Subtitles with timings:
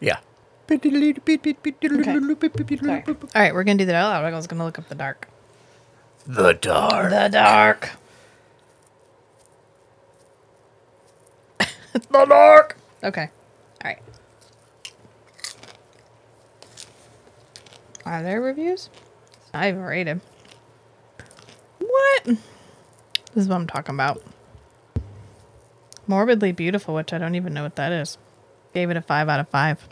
[0.00, 0.18] Yeah.
[2.86, 3.02] Sorry.
[3.34, 4.24] All right, we're gonna do that out loud.
[4.24, 5.28] I was gonna look up the dark.
[6.26, 7.10] The dark.
[7.10, 7.90] The dark.
[11.92, 12.76] the dark.
[13.04, 13.30] Okay.
[13.84, 13.98] All right.
[18.04, 18.90] Are there reviews?
[19.54, 20.20] I've rated.
[21.78, 22.24] What?
[22.24, 22.38] This
[23.36, 24.22] is what I'm talking about.
[26.08, 28.18] Morbidly beautiful, which I don't even know what that is.
[28.76, 29.88] Gave it a five out of five.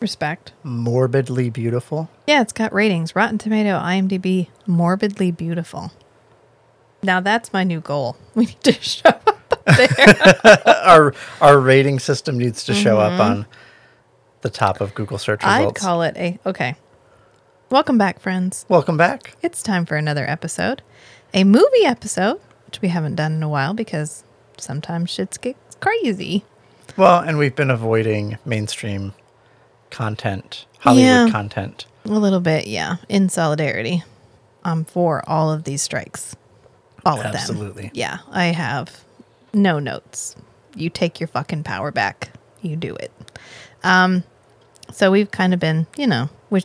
[0.00, 0.54] Respect.
[0.64, 2.08] Morbidly beautiful.
[2.26, 3.14] Yeah, it's got ratings.
[3.14, 5.92] Rotten Tomato, IMDb, morbidly beautiful.
[7.02, 8.16] Now that's my new goal.
[8.34, 10.66] We need to show up there.
[10.86, 13.44] our our rating system needs to show up on
[14.40, 15.50] the top of Google search Mm-hmm.
[15.50, 15.82] I'd results.
[15.82, 16.76] call it a okay.
[17.68, 18.64] Welcome back, friends.
[18.70, 19.36] Welcome back.
[19.42, 20.80] It's time for another episode,
[21.34, 24.24] a movie episode, which we haven't done in a while because
[24.58, 26.44] sometimes shit gets crazy.
[26.96, 29.12] Well, and we've been avoiding mainstream
[29.90, 31.28] content, Hollywood Yeah.
[31.30, 31.86] content.
[32.04, 34.02] A little bit, yeah, in solidarity.
[34.64, 36.34] I'm for all of these strikes.
[37.04, 37.34] All of them.
[37.34, 37.90] Absolutely.
[37.94, 39.00] Yeah, I have
[39.52, 40.34] no notes.
[40.74, 42.30] You take your fucking power back.
[42.62, 43.12] You do it.
[43.84, 44.24] Um,
[44.92, 46.62] so we've kind of been, you know, we're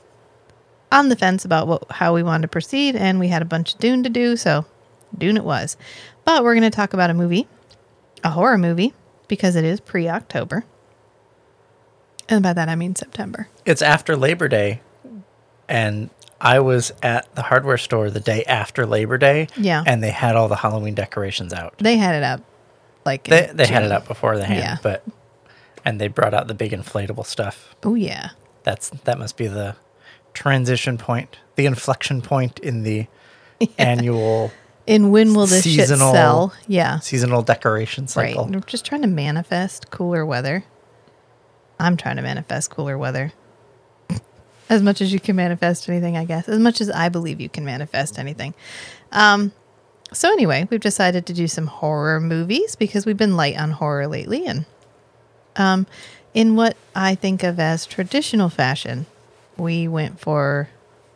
[0.91, 3.73] on the fence about what how we wanted to proceed, and we had a bunch
[3.73, 4.65] of Dune to do, so
[5.17, 5.77] Dune it was.
[6.25, 7.47] But we're going to talk about a movie,
[8.23, 8.93] a horror movie,
[9.31, 10.65] because it is pre-October,
[12.27, 13.47] and by that I mean September.
[13.65, 14.81] It's after Labor Day,
[15.69, 16.09] and
[16.41, 19.47] I was at the hardware store the day after Labor Day.
[19.55, 19.83] Yeah.
[19.87, 21.77] and they had all the Halloween decorations out.
[21.77, 22.41] They had it up,
[23.05, 24.77] like They they had it up before the hand, Yeah.
[24.83, 25.05] but
[25.85, 27.73] and they brought out the big inflatable stuff.
[27.83, 28.31] Oh yeah,
[28.63, 29.77] That's that must be the
[30.33, 33.07] transition point, the inflection point in the
[33.77, 34.51] annual
[34.91, 36.53] in when will this Seasonal- shit sell?
[36.67, 38.45] Yeah, seasonal decoration cycle.
[38.45, 38.53] right.
[38.53, 40.65] We're just trying to manifest cooler weather.
[41.79, 43.33] I'm trying to manifest cooler weather.
[44.69, 46.47] As much as you can manifest anything, I guess.
[46.47, 48.53] As much as I believe you can manifest anything.
[49.11, 49.51] Um,
[50.13, 54.07] so anyway, we've decided to do some horror movies because we've been light on horror
[54.07, 54.65] lately, and
[55.57, 55.87] um,
[56.33, 59.07] in what I think of as traditional fashion,
[59.57, 60.69] we went for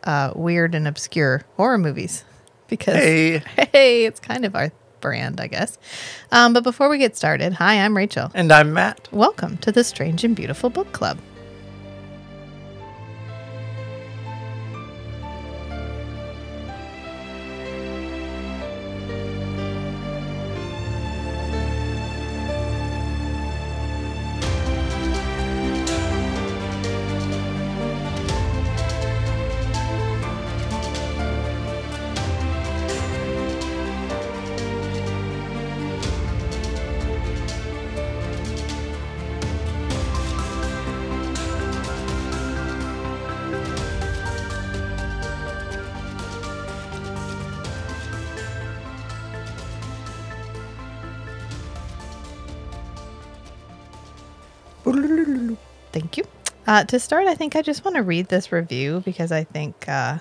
[0.04, 2.24] uh, weird and obscure horror movies
[2.68, 3.38] because Hey.
[3.72, 5.78] hey, it's kind of our brand, I guess.
[6.32, 8.30] Um, but before we get started, hi, I'm Rachel.
[8.34, 9.08] And I'm Matt.
[9.12, 11.18] Welcome to the Strange and Beautiful Book Club.
[55.92, 56.24] Thank you.
[56.66, 59.88] Uh, to start, I think I just want to read this review because I think
[59.88, 60.18] uh,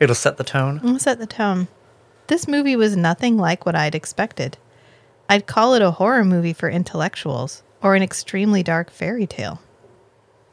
[0.00, 0.80] It'll set the tone.
[0.84, 1.68] I'll set the tone.
[2.28, 4.56] This movie was nothing like what I'd expected.
[5.28, 9.60] I'd call it a horror movie for intellectuals or an extremely dark fairy tale.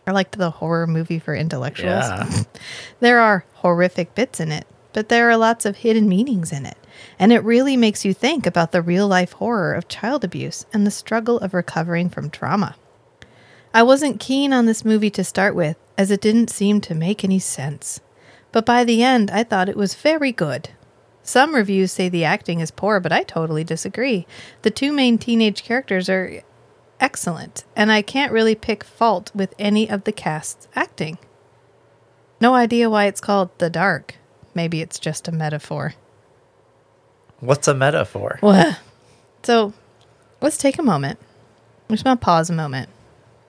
[0.07, 2.05] I liked the horror movie for intellectuals.
[2.05, 2.43] Yeah.
[2.99, 6.77] There are horrific bits in it, but there are lots of hidden meanings in it.
[7.19, 10.85] And it really makes you think about the real life horror of child abuse and
[10.85, 12.75] the struggle of recovering from trauma.
[13.75, 17.25] I wasn't keen on this movie to start with, as it didn't seem to make
[17.25, 17.99] any sense.
[18.53, 20.69] But by the end, I thought it was very good.
[21.23, 24.25] Some reviews say the acting is poor, but I totally disagree.
[24.61, 26.41] The two main teenage characters are
[27.01, 31.17] excellent, and I can't really pick fault with any of the cast's acting.
[32.39, 34.15] No idea why it's called The Dark.
[34.53, 35.95] Maybe it's just a metaphor.
[37.41, 38.39] What's a metaphor?
[38.41, 38.77] Well,
[39.43, 39.73] so
[40.39, 41.19] let's take a moment.
[41.89, 42.89] Just going to pause a moment.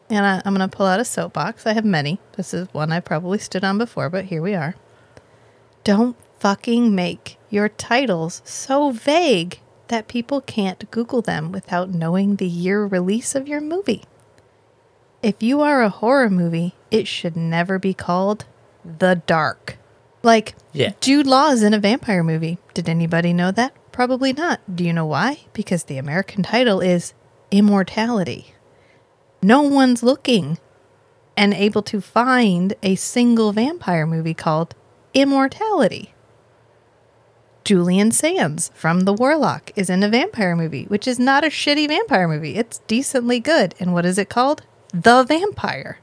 [0.08, 1.66] And I, I'm going to pull out a soapbox.
[1.66, 2.20] I have many.
[2.36, 4.76] This is one I probably stood on before, but here we are.
[5.84, 12.46] Don't fucking make your titles so vague that people can't Google them without knowing the
[12.46, 14.04] year release of your movie.
[15.22, 18.44] If you are a horror movie, it should never be called
[18.84, 19.78] The Dark.
[20.22, 20.92] Like, Yeah.
[21.00, 22.58] Jude Law is in a vampire movie.
[22.74, 23.72] Did anybody know that?
[23.92, 24.60] Probably not.
[24.72, 25.40] Do you know why?
[25.52, 27.14] Because the American title is
[27.50, 28.52] Immortality.
[29.42, 30.58] No one's looking
[31.36, 34.74] and able to find a single vampire movie called
[35.14, 36.12] Immortality.
[37.64, 41.88] Julian Sands from The Warlock is in a vampire movie, which is not a shitty
[41.88, 42.54] vampire movie.
[42.54, 43.74] It's decently good.
[43.80, 44.62] And what is it called?
[44.94, 45.98] The Vampire.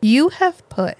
[0.00, 0.96] You have put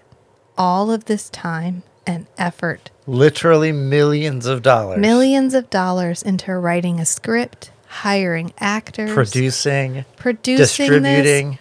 [0.58, 4.98] all of this time and effort, Literally millions of dollars.
[4.98, 11.50] millions of dollars into writing a script, hiring actors, Producing, producing distributing.
[11.50, 11.58] this.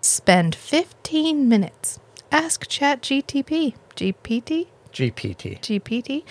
[0.00, 2.00] Spend 15 minutes.
[2.32, 5.60] Ask Chat GTP, GPT, GPT.
[5.60, 6.24] GPT.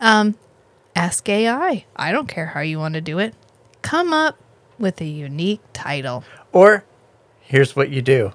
[0.00, 0.36] Um,
[0.96, 1.84] ask AI.
[1.94, 3.34] I don't care how you want to do it.
[3.82, 4.38] Come up
[4.78, 6.24] with a unique title.
[6.52, 6.84] Or
[7.40, 8.32] here's what you do.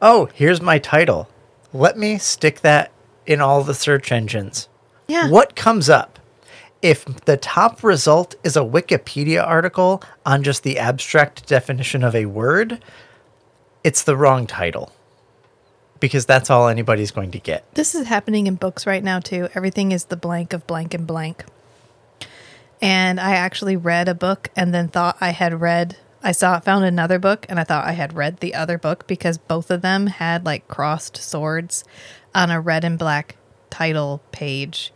[0.00, 1.28] Oh, here's my title.
[1.74, 2.90] Let me stick that
[3.26, 4.68] in all the search engines.
[5.08, 5.28] Yeah.
[5.28, 6.18] What comes up?
[6.82, 12.26] If the top result is a Wikipedia article on just the abstract definition of a
[12.26, 12.82] word,
[13.84, 14.92] it's the wrong title.
[15.98, 17.74] Because that's all anybody's going to get.
[17.74, 19.48] This is happening in books right now too.
[19.54, 21.44] Everything is the blank of blank and blank.
[22.80, 26.84] And I actually read a book and then thought I had read I saw found
[26.84, 30.06] another book and I thought I had read the other book because both of them
[30.06, 31.82] had like crossed swords
[32.34, 33.36] on a red and black
[33.70, 34.92] title page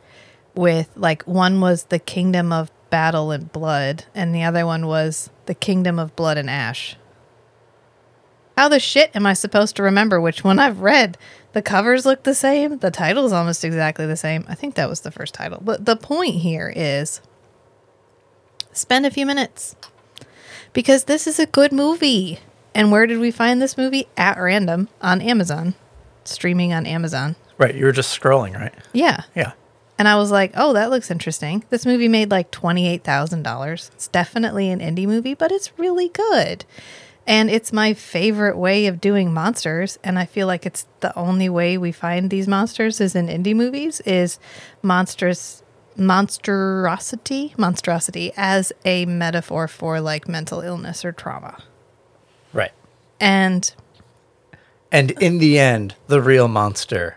[0.54, 5.30] with like one was the kingdom of battle and blood and the other one was
[5.46, 6.96] the kingdom of blood and ash.
[8.56, 11.18] How the shit am I supposed to remember which one I've read?
[11.54, 12.78] The covers look the same.
[12.78, 14.44] The title's almost exactly the same.
[14.48, 15.60] I think that was the first title.
[15.62, 17.20] But the point here is
[18.72, 19.74] spend a few minutes
[20.72, 22.38] because this is a good movie.
[22.76, 24.08] And where did we find this movie?
[24.16, 25.74] At random on Amazon,
[26.24, 27.36] streaming on Amazon.
[27.58, 27.74] Right.
[27.74, 28.74] You were just scrolling, right?
[28.92, 29.22] Yeah.
[29.34, 29.52] Yeah.
[29.98, 31.64] And I was like, oh, that looks interesting.
[31.70, 33.92] This movie made like $28,000.
[33.92, 36.64] It's definitely an indie movie, but it's really good.
[37.26, 39.98] And it's my favorite way of doing monsters.
[40.04, 43.54] And I feel like it's the only way we find these monsters is in indie
[43.54, 44.38] movies is
[44.82, 45.62] monstrous
[45.96, 51.62] monstrosity monstrosity as a metaphor for like mental illness or trauma.
[52.52, 52.72] Right.
[53.20, 53.72] And
[54.90, 57.16] And in the end, the real monster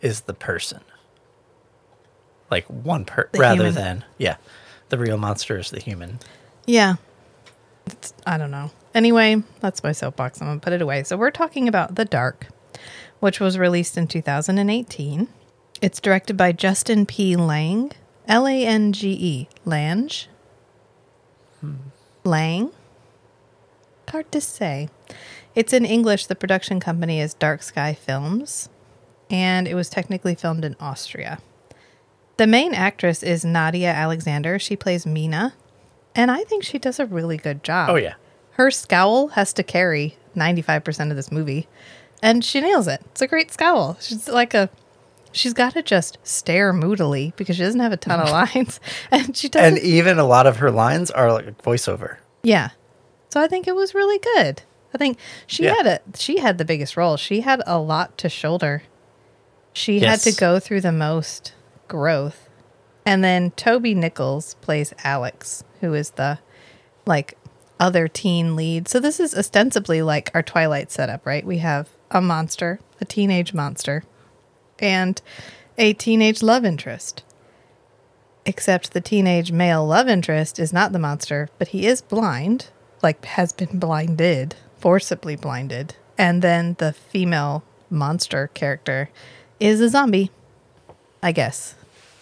[0.00, 0.80] is the person.
[2.50, 3.74] Like one per The rather human.
[3.74, 4.36] than yeah.
[4.88, 6.20] The real monster is the human.
[6.66, 6.94] Yeah.
[7.86, 8.70] It's, I don't know.
[8.94, 10.40] Anyway, that's my soapbox.
[10.40, 11.02] I'm going to put it away.
[11.04, 12.46] So, we're talking about The Dark,
[13.20, 15.28] which was released in 2018.
[15.82, 17.36] It's directed by Justin P.
[17.36, 17.92] Lange,
[18.26, 20.26] L A N G E, Lange.
[21.60, 21.74] Hmm.
[22.24, 22.70] Lang.
[24.08, 24.88] Hard to say.
[25.54, 26.26] It's in English.
[26.26, 28.68] The production company is Dark Sky Films,
[29.30, 31.38] and it was technically filmed in Austria.
[32.36, 34.58] The main actress is Nadia Alexander.
[34.58, 35.54] She plays Mina,
[36.14, 37.90] and I think she does a really good job.
[37.90, 38.14] Oh yeah.
[38.52, 41.66] Her scowl has to carry 95% of this movie,
[42.22, 43.00] and she nails it.
[43.06, 43.96] It's a great scowl.
[44.00, 44.68] She's like a
[45.32, 48.80] she's got to just stare moodily because she doesn't have a ton of lines,
[49.10, 52.16] and she does And even a lot of her lines are like voiceover.
[52.42, 52.70] yeah.
[53.30, 54.62] So I think it was really good.
[54.94, 55.74] I think she Yeah.
[55.74, 57.16] had a she had the biggest role.
[57.18, 58.82] She had a lot to shoulder.
[59.74, 61.52] She had to go through the most
[61.88, 62.48] growth.
[63.04, 66.40] And then Toby Nichols plays Alex, who is the
[67.06, 67.38] like
[67.78, 68.88] other teen lead.
[68.88, 71.44] So this is ostensibly like our Twilight setup, right?
[71.44, 74.02] We have a monster, a teenage monster,
[74.78, 75.20] and
[75.78, 77.22] a teenage love interest.
[78.44, 82.70] Except the teenage male love interest is not the monster, but he is blind,
[83.02, 85.96] like has been blinded, forcibly blinded.
[86.16, 89.10] And then the female monster character
[89.60, 90.30] is a zombie,
[91.26, 91.74] I guess.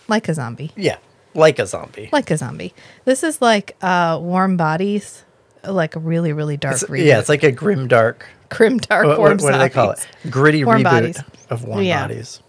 [0.08, 0.72] Like a zombie.
[0.76, 0.96] Yeah.
[1.34, 2.08] Like a zombie.
[2.10, 2.72] Like a zombie.
[3.04, 5.24] This is like uh, Warm Bodies,
[5.62, 7.04] like a really, really dark It's- reboot.
[7.04, 8.26] yeah, it's like a grim dark.
[8.48, 10.06] grim dark What, warm what, what do they call it?
[10.30, 11.22] Gritty Warm reboot bodies.
[11.50, 12.06] of warm Yeah.
[12.06, 12.40] bodies.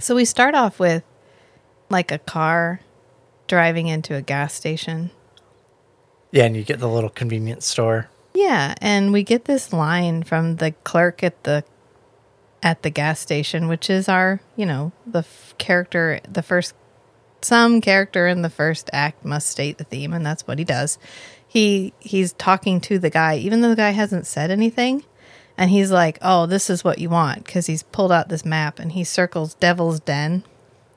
[0.00, 1.02] So we start off with
[1.90, 2.80] like a car
[3.46, 5.10] driving into a gas station.
[6.32, 8.08] Yeah, and you get the little convenience store.
[8.32, 11.62] Yeah, and we get this line from the clerk at the
[12.64, 16.74] at the gas station, which is our, you know, the f- character, the first
[17.42, 20.98] some character in the first act must state the theme, and that's what he does.
[21.46, 25.04] He he's talking to the guy, even though the guy hasn't said anything,
[25.58, 28.78] and he's like, "Oh, this is what you want," because he's pulled out this map
[28.78, 30.42] and he circles Devil's Den,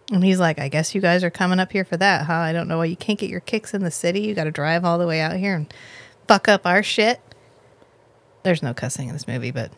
[0.10, 2.34] and he's like, "I guess you guys are coming up here for that, huh?
[2.34, 4.22] I don't know why you can't get your kicks in the city.
[4.22, 5.72] You got to drive all the way out here and
[6.30, 7.20] fuck up our shit."
[8.44, 9.74] There's no cussing in this movie, but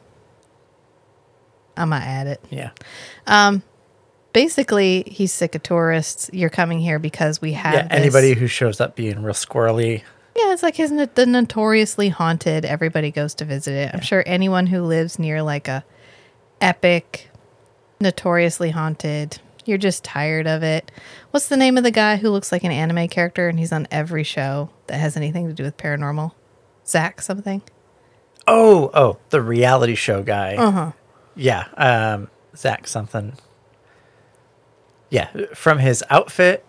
[1.79, 2.69] I'm gonna add it Yeah.
[4.33, 7.81] basically he's sick of tourists you're coming here because we have Yeah.
[7.87, 10.03] this- Anybody who shows up being real squirrely.
[10.35, 14.67] yeah it's like his the notoriously haunted everybody goes to visit it i'm sure anyone
[14.67, 15.83] who lives near like a
[16.61, 17.29] epic
[17.99, 20.89] notoriously haunted You're just tired of it.
[21.31, 23.87] What's the name of the guy who looks like an anime character and he's on
[23.91, 26.31] every show that has anything to do with paranormal?
[26.87, 27.61] Zach something.
[28.47, 30.55] Oh, oh, the reality show guy.
[30.55, 30.91] Uh huh.
[31.39, 33.33] Yeah, um, Zach something.
[35.09, 36.65] Yeah, from his outfit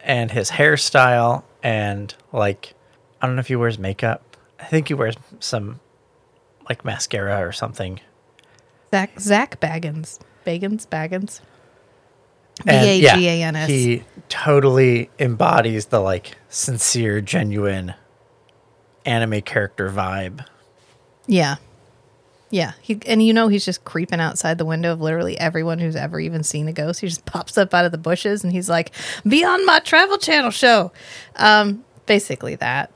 [0.00, 2.74] and his hairstyle and like,
[3.20, 4.36] I don't know if he wears makeup.
[4.58, 5.80] I think he wears some
[6.68, 8.00] like mascara or something.
[8.90, 10.18] Zach Zach Bagans.
[10.46, 11.40] Bagans Bagans.
[12.64, 13.68] B A G A N S.
[13.68, 17.94] He totally embodies the like sincere, genuine
[19.04, 20.46] anime character vibe.
[21.26, 21.56] Yeah.
[22.56, 22.72] Yeah.
[22.80, 26.18] He, and you know, he's just creeping outside the window of literally everyone who's ever
[26.18, 27.00] even seen a ghost.
[27.00, 28.92] He just pops up out of the bushes and he's like,
[29.28, 30.90] be on my travel channel show.
[31.36, 32.90] Um, basically that.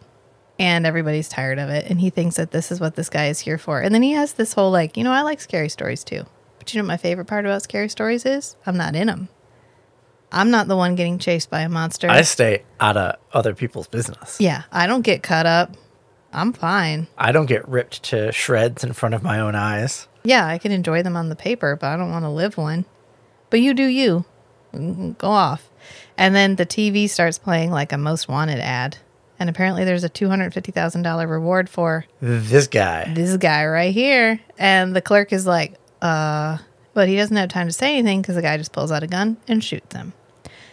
[0.59, 1.91] And everybody's tired of it.
[1.91, 3.81] And he thinks that this is what this guy is here for.
[3.81, 6.25] And then he has this whole like, you know, I like scary stories too.
[6.59, 8.57] But you know what my favorite part about scary stories is?
[8.65, 9.29] I'm not in them.
[10.33, 12.09] I'm not the one getting chased by a monster.
[12.09, 14.39] I stay out of other people's business.
[14.41, 14.63] yeah.
[14.73, 15.77] I don't get cut up.
[16.33, 17.09] I'm fine.
[17.19, 20.07] I don't get ripped to shreds in front of my own eyes.
[20.23, 22.85] Yeah, I can enjoy them on the paper, but I don't want to live one.
[23.49, 24.25] But you do you.
[24.73, 25.69] Go off.
[26.17, 28.99] And then the TV starts playing like a most wanted ad.
[29.41, 33.13] And apparently there's a $250,000 reward for This guy.
[33.15, 34.39] this guy right here.
[34.59, 36.59] And the clerk is like, uh,
[36.93, 39.07] but he doesn't have time to say anything because the guy just pulls out a
[39.07, 40.13] gun and shoots him.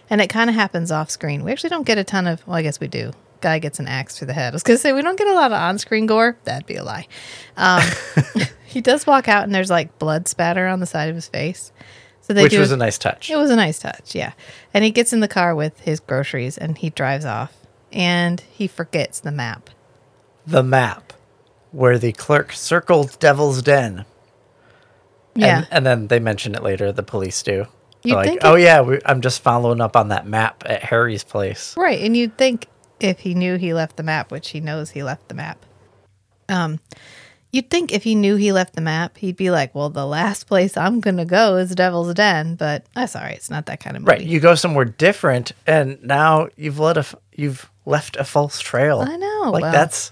[0.10, 1.44] And it kind of happens off screen.
[1.44, 3.14] We actually don't get a ton of, well, I guess we do.
[3.42, 4.54] Guy gets an axe to the head.
[4.54, 6.38] I was going to say, we don't get a lot of on screen gore.
[6.44, 7.08] That'd be a lie.
[7.56, 7.82] Um,
[8.66, 11.72] he does walk out and there's like blood spatter on the side of his face.
[12.22, 13.30] So they Which do was a nice touch.
[13.30, 14.34] it was a nice touch, yeah.
[14.74, 17.54] And he gets in the car with his groceries and he drives off.
[17.92, 19.70] And he forgets the map.
[20.46, 21.14] the map
[21.72, 24.04] where the clerk circled Devil's Den.
[25.36, 25.60] Yeah.
[25.60, 27.68] And, and then they mention it later, the police do.
[28.04, 30.84] You'd like, think oh, it- yeah, we, I'm just following up on that map at
[30.84, 31.76] Harry's place.
[31.78, 32.68] Right, and you'd think
[33.00, 35.66] if he knew he left the map, which he knows he left the map,
[36.50, 36.80] um,
[37.52, 40.46] you'd think if he knew he left the map, he'd be like, "Well, the last
[40.48, 43.36] place I'm gonna go is Devil's Den," but that's all right.
[43.36, 44.12] It's not that kind of movie.
[44.12, 44.22] Right.
[44.26, 49.00] You go somewhere different, and now you've let a, f- you've left a false trail.
[49.02, 50.12] I know, Like well, that's.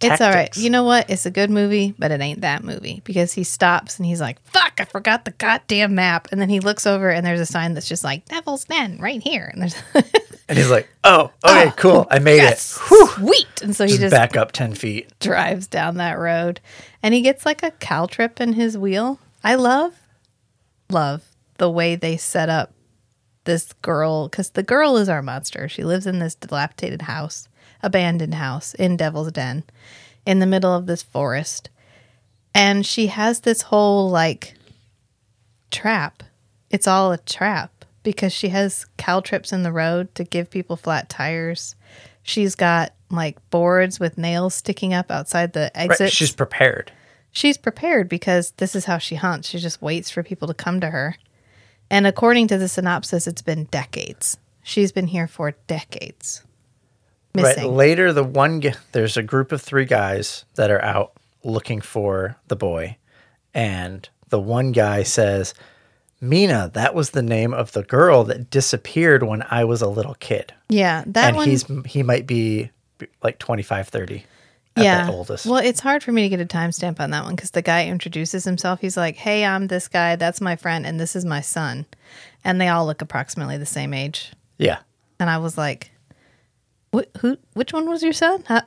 [0.00, 0.54] it's all right.
[0.56, 1.08] You know what?
[1.08, 4.38] It's a good movie, but it ain't that movie because he stops and he's like,
[4.44, 4.74] "Fuck!
[4.78, 7.88] I forgot the goddamn map," and then he looks over and there's a sign that's
[7.88, 9.76] just like Devil's Den right here, and there's
[10.48, 11.74] And he's like, oh, oh okay, oh.
[11.76, 12.06] cool.
[12.10, 12.82] I made yes, it.
[12.88, 13.06] Whew.
[13.08, 15.10] sweet, and so he Just, just back up 10 feet.
[15.20, 16.60] drives down that road
[17.02, 19.18] and he gets like a caltrop in his wheel.
[19.42, 19.94] I love,
[20.90, 21.22] love
[21.58, 22.72] the way they set up
[23.44, 25.68] this girl because the girl is our monster.
[25.68, 27.48] She lives in this dilapidated house,
[27.82, 29.64] abandoned house in Devil's Den
[30.26, 31.70] in the middle of this forest.
[32.54, 34.54] And she has this whole like
[35.70, 36.22] trap.
[36.70, 37.73] It's all a trap
[38.04, 41.74] because she has caltrops in the road to give people flat tires.
[42.22, 46.12] She's got like boards with nails sticking up outside the Right.
[46.12, 46.92] She's prepared.
[47.32, 49.48] She's prepared because this is how she hunts.
[49.48, 51.16] She just waits for people to come to her.
[51.90, 54.38] And according to the synopsis, it's been decades.
[54.62, 56.44] She's been here for decades.
[57.34, 57.64] Missing.
[57.64, 57.72] Right.
[57.72, 62.36] Later, the one g- there's a group of three guys that are out looking for
[62.46, 62.96] the boy,
[63.52, 65.52] and the one guy says,
[66.24, 70.14] "Mina, that was the name of the girl that disappeared when I was a little
[70.14, 71.48] kid." Yeah, that and one.
[71.48, 72.70] he's he might be
[73.22, 74.24] like 25, 30
[74.76, 75.06] at yeah.
[75.06, 75.46] the oldest.
[75.46, 77.86] Well, it's hard for me to get a timestamp on that one because the guy
[77.86, 78.80] introduces himself.
[78.80, 80.16] He's like, "Hey, I'm this guy.
[80.16, 81.86] That's my friend, and this is my son,"
[82.44, 84.32] and they all look approximately the same age.
[84.58, 84.78] yeah.
[85.20, 85.92] And I was like,
[86.92, 87.38] "Wh- "Who?
[87.52, 88.62] Which one was your son?" Huh?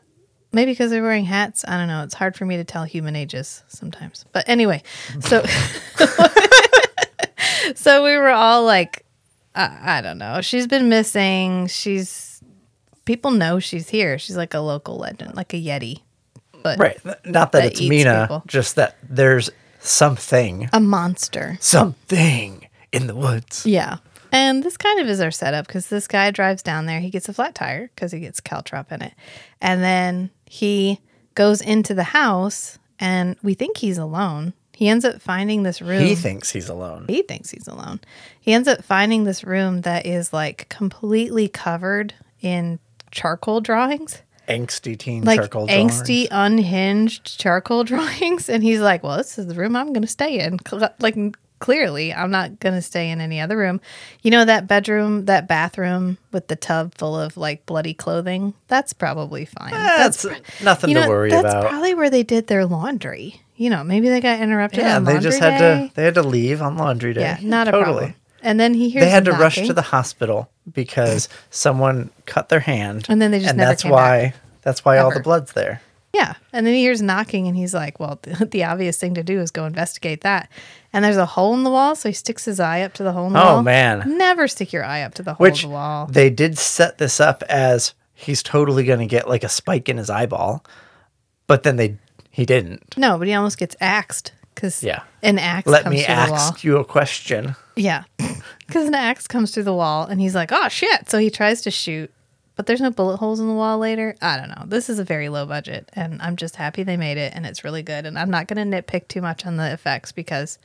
[0.54, 1.66] Maybe because they're wearing hats.
[1.68, 2.04] I don't know.
[2.04, 4.24] It's hard for me to tell human ages sometimes.
[4.32, 4.82] But anyway,
[5.20, 5.44] so
[7.76, 9.06] so we were all like,
[9.56, 10.42] I, I don't know.
[10.42, 11.68] She's been missing.
[11.68, 12.42] She's
[13.06, 14.20] people know she's here.
[14.20, 16.02] She's like a local legend, like a yeti.
[16.62, 17.04] But Right.
[17.26, 18.44] Not that, that it's Mina, people.
[18.46, 19.50] just that there's
[19.80, 21.58] something, a monster.
[21.60, 23.66] something in the woods.
[23.66, 23.98] Yeah.
[24.32, 27.00] And this kind of is our setup because this guy drives down there.
[27.00, 29.14] He gets a flat tire because he gets caltrop in it.
[29.62, 31.00] And then he
[31.34, 34.54] goes into the house and we think he's alone.
[34.78, 36.04] He ends up finding this room.
[36.06, 37.06] He thinks he's alone.
[37.10, 38.00] he thinks he's alone.
[38.40, 42.78] He ends up finding this room that is like completely covered in
[43.10, 44.22] charcoal drawings.
[44.48, 46.60] Angsty teen Like charcoal angsty, drawings.
[46.60, 48.50] unhinged charcoal drawings.
[48.50, 50.60] And he's like, Well, this is the room I'm going to stay in.
[51.00, 51.18] Like,
[51.58, 53.82] clearly, I'm not going to stay in any other room.
[54.22, 58.54] You know, that bedroom, that bathroom with the tub full of like bloody clothing?
[58.68, 59.72] That's probably fine.
[59.72, 60.24] That's
[60.62, 61.62] nothing you to worry that's about.
[61.64, 63.42] That's probably where they did their laundry.
[63.58, 64.80] You know, maybe they got interrupted.
[64.82, 65.88] yeah, on they just had day.
[65.90, 67.22] to they had to leave on laundry day.
[67.22, 67.94] Yeah, not a totally.
[67.94, 68.14] problem.
[68.44, 72.60] And then he hears they had to rush to the hospital because someone cut their
[72.60, 75.54] hand, And then they just and never that's came why that's why all the blood's
[75.54, 75.82] there.
[76.14, 76.36] Yeah.
[76.54, 79.40] And then he hears knocking and he's like, well, the, the obvious thing to do
[79.40, 80.50] is go investigate that.
[80.94, 81.96] And there's a hole in the wall.
[81.96, 83.64] So he sticks his eye up to the hole in the Oh, wall.
[83.64, 84.18] man.
[84.18, 86.08] Never stick your eye up to the hole Which of the wall.
[86.08, 89.98] they did set this up as he's totally going to get like a spike in
[89.98, 90.64] his eyeball,
[91.48, 91.98] but then they
[92.38, 92.96] he didn't.
[92.98, 95.02] No, but he almost gets axed because Yeah.
[95.24, 96.36] an axe Let comes me through the wall.
[96.36, 97.56] ask you a question.
[97.76, 98.04] Yeah.
[98.68, 101.10] Because an axe comes through the wall and he's like, oh shit.
[101.10, 102.12] So he tries to shoot,
[102.58, 104.14] but there's no bullet holes in the wall later.
[104.22, 104.66] I don't know.
[104.68, 107.64] This is a very low budget and I'm just happy they made it and it's
[107.64, 108.06] really good.
[108.06, 110.60] And I'm not going to nitpick too much on the effects because,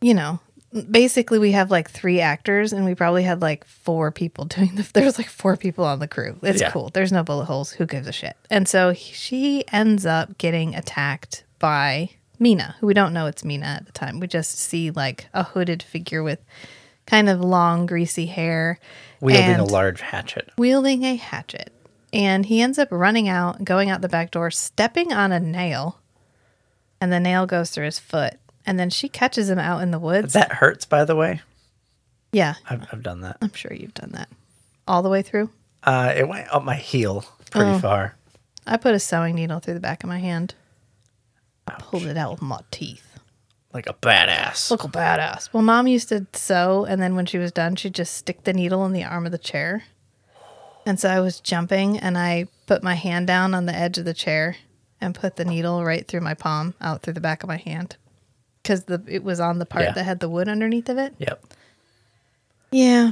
[0.00, 0.40] you know,
[0.90, 4.88] basically we have like three actors and we probably had like four people doing the,
[4.94, 6.38] there's like four people on the crew.
[6.42, 6.70] It's Yeah.
[6.70, 6.90] cool.
[6.92, 7.72] There's no bullet holes.
[7.72, 8.36] Who gives a shit?
[8.50, 13.44] And so he- she ends up getting attacked by Mina, who we don't know it's
[13.44, 14.18] Mina at the time.
[14.18, 16.40] We just see like a hooded figure with
[17.06, 18.78] kind of long, greasy hair,
[19.20, 20.50] Wielding a large hatchet.
[20.56, 21.72] wielding a hatchet.
[22.12, 25.98] And he ends up running out, going out the back door, stepping on a nail,
[27.00, 28.34] and the nail goes through his foot.
[28.66, 30.32] And then she catches him out in the woods.
[30.34, 31.40] That hurts, by the way.
[32.32, 33.38] yeah, I've, I've done that.
[33.42, 34.28] I'm sure you've done that
[34.88, 35.50] all the way through.
[35.82, 37.78] Uh, it went up my heel pretty Oh.
[37.78, 38.14] far.
[38.66, 40.54] I put a sewing needle through the back of my hand,
[41.66, 43.18] I pulled it out with my teeth.
[43.72, 44.70] Like a badass.
[44.70, 45.52] Look a badass.
[45.52, 48.52] Well, mom used to sew, and then when she was done, she'd just stick the
[48.52, 49.84] needle in the arm of the chair.
[50.84, 54.04] And so I was jumping, and I put my hand down on the edge of
[54.04, 54.56] the chair
[55.00, 57.96] and put the needle right through my palm, out through the back of my hand,
[58.62, 59.92] because the it was on the part Yeah.
[59.92, 61.14] that had the wood underneath of it.
[61.18, 61.44] Yep.
[62.70, 63.06] Yeah.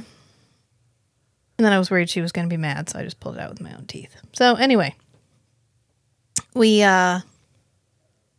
[1.59, 3.35] And then I was worried she was going to be mad, so I just pulled
[3.37, 4.16] it out with my own teeth.
[4.33, 4.95] So anyway,
[6.54, 7.21] we uh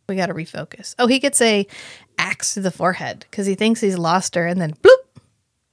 [0.08, 0.94] we got to refocus.
[0.98, 1.66] Oh, he gets a
[2.18, 5.20] axe to the forehead because he thinks he's lost her, and then bloop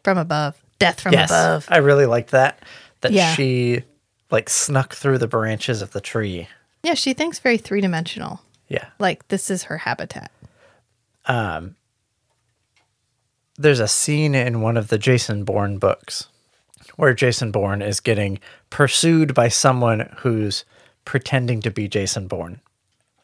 [0.03, 1.29] from above, death from yes.
[1.29, 1.65] above.
[1.69, 2.60] I really liked that.
[3.01, 3.34] That Yeah.
[3.34, 3.84] she
[4.31, 6.48] like snuck through the branches of the tree.
[6.84, 8.41] Yeah, she thinks very three dimensional.
[8.67, 8.86] Yeah.
[9.00, 10.31] Like this is her habitat.
[11.26, 11.75] Um,
[13.58, 16.27] there's a scene in one of the Jason Bourne books
[16.96, 20.66] where Jason Bourne is getting pursued by someone who's
[21.05, 22.62] pretending to be Jason Bourne.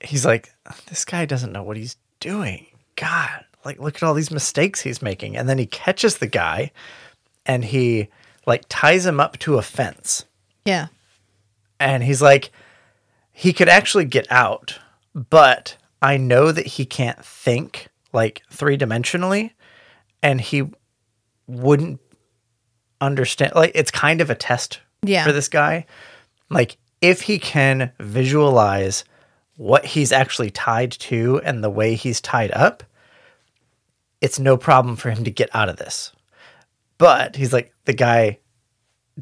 [0.02, 0.50] He's like,
[0.88, 2.68] this guy doesn't know what he's doing.
[2.96, 5.36] God, like look at all these mistakes he's making.
[5.36, 6.72] And then he catches the guy
[7.46, 8.10] and he
[8.46, 10.26] like ties him up to a fence.
[10.66, 10.88] Yeah.
[11.80, 12.52] And he's like,
[13.32, 14.80] he could actually get out,
[15.14, 19.52] but I know that he can't think like three dimensionally,
[20.24, 20.70] and he
[21.48, 22.00] wouldn't
[23.02, 23.54] understand.
[23.56, 25.24] Like, it's kind of a test Yeah.
[25.26, 25.86] for this guy.
[26.50, 29.04] Like, if he can visualize
[29.58, 32.84] what he's actually tied to and the way he's tied up,
[34.22, 36.12] it's no problem for him to get out of this.
[36.98, 38.40] But he's like, the guy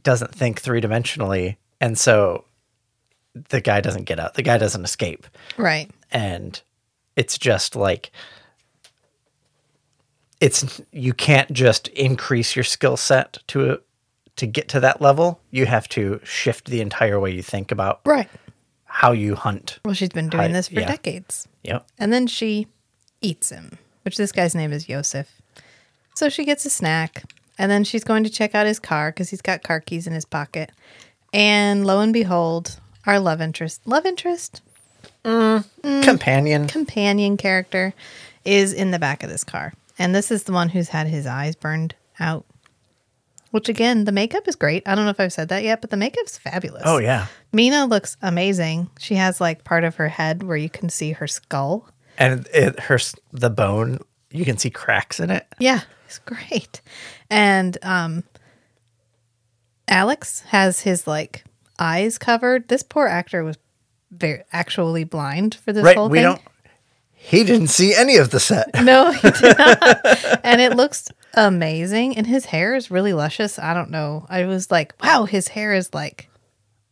[0.01, 2.45] doesn't think three dimensionally, and so
[3.49, 4.35] the guy doesn't get out.
[4.35, 5.25] The guy doesn't escape,
[5.57, 5.89] Right.
[6.11, 6.61] and
[7.15, 8.11] it's just like
[10.41, 13.79] it's you can't just increase your skill set to
[14.35, 15.39] to get to that level.
[15.51, 18.29] You have to shift the entire way you think about Right.
[18.85, 19.79] how you hunt.
[19.85, 20.87] Well, she's been doing Hi- this for yeah.
[20.87, 21.47] decades.
[21.63, 21.85] Yep.
[21.99, 22.67] And then she
[23.21, 25.39] eats him, which this guy's name is Yosef.
[26.15, 27.23] So she gets a snack,
[27.57, 30.13] and then she's going to check out his car because he's got car keys in
[30.13, 30.71] his pocket.
[31.31, 34.61] And lo and behold, our love interest, love interest,
[35.23, 36.67] Companion.
[36.67, 37.93] companion character
[38.45, 39.73] is in the back of this car.
[39.97, 42.45] And this is the one who's had his eyes burned out.
[43.51, 44.81] Which again, the makeup is great.
[44.87, 46.81] I don't know if I've said that yet, but the makeup's fabulous.
[46.85, 47.27] Oh yeah.
[47.51, 48.89] Mina looks amazing.
[48.97, 51.87] She has like part of her head where you can see her skull.
[52.17, 52.99] And it her
[53.31, 53.99] the bone
[54.31, 55.45] you can see cracks in it.
[55.59, 56.81] Yeah, it's great.
[57.29, 58.23] And um
[59.87, 61.43] Alex has his like
[61.79, 62.67] eyes covered.
[62.67, 63.57] This poor actor was
[64.11, 65.95] very actually blind for this Right.
[65.97, 66.23] whole We thing.
[66.25, 66.41] don't.
[67.13, 68.69] He didn't see any of the set.
[68.83, 70.41] No, he did not.
[70.43, 72.17] and it looks amazing.
[72.17, 73.57] And his hair is really luscious.
[73.57, 74.25] I don't know.
[74.29, 76.29] I was like, wow, his hair is like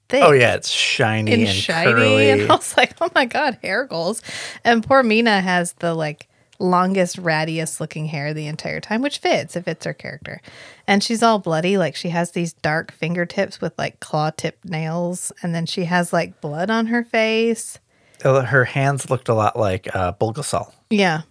[0.07, 0.23] thick.
[0.23, 1.91] Oh yeah, it's shiny and and, shiny.
[1.91, 2.29] curly.
[2.29, 4.21] And I was like, oh my God, hair goals.
[4.63, 6.27] And poor Mina has the like
[6.61, 9.55] longest, rattiest looking hair the entire time, which fits.
[9.55, 10.41] It fits her character.
[10.87, 11.77] And she's all bloody.
[11.77, 15.31] Like she has these dark fingertips with like claw tip nails.
[15.41, 17.79] And then she has like blood on her face.
[18.23, 20.71] Uh, Her hands looked a lot like uh, Bulgasal.
[20.89, 21.21] Yeah.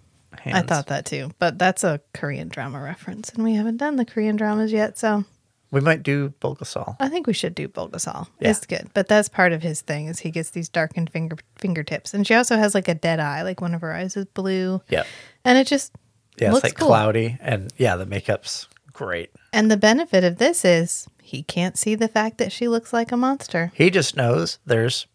[0.44, 1.30] I thought that too.
[1.38, 3.30] But that's a Korean drama reference.
[3.30, 4.96] And we haven't done the Korean dramas yet.
[4.98, 5.24] So
[5.70, 6.96] we might do Bulgasal.
[7.00, 8.26] I think we should do Bulgasal.
[8.40, 8.50] Yeah.
[8.50, 12.12] It's good, but that's part of his thing is he gets these darkened finger fingertips,
[12.14, 14.80] and she also has like a dead eye, like one of her eyes is blue,
[14.88, 15.04] Yeah,
[15.44, 15.92] and it just
[16.38, 16.88] Yeah, it's Looks like cool.
[16.88, 19.30] cloudy, and yeah, the makeup's great.
[19.52, 23.12] And the benefit of this is he can't see the fact that she looks like
[23.12, 23.70] a monster.
[23.74, 25.06] He just knows there's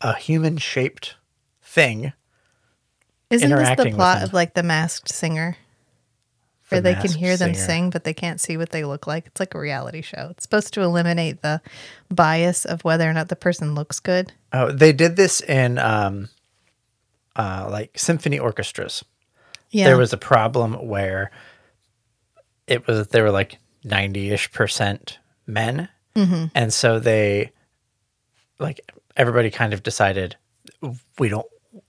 [0.00, 1.14] a human shaped
[1.62, 2.12] thing.
[3.30, 5.56] Isn't this the plot of like the masked singer?
[6.70, 9.26] The Where they can hear them sing, but they can't see what they look like.
[9.26, 10.28] It's like a reality show.
[10.30, 11.60] It's supposed to eliminate the
[12.10, 14.32] bias of whether or not the person looks good.
[14.52, 16.30] Oh, they did this in um,
[17.36, 19.04] uh, like symphony orchestras.
[19.70, 19.84] Yeah.
[19.86, 21.30] There was a problem where
[22.66, 26.44] it was they were like ninety ish percent men, Mm-hmm.
[26.54, 27.50] and so they
[28.60, 28.80] like
[29.16, 30.36] everybody kind of decided
[31.18, 31.46] we don't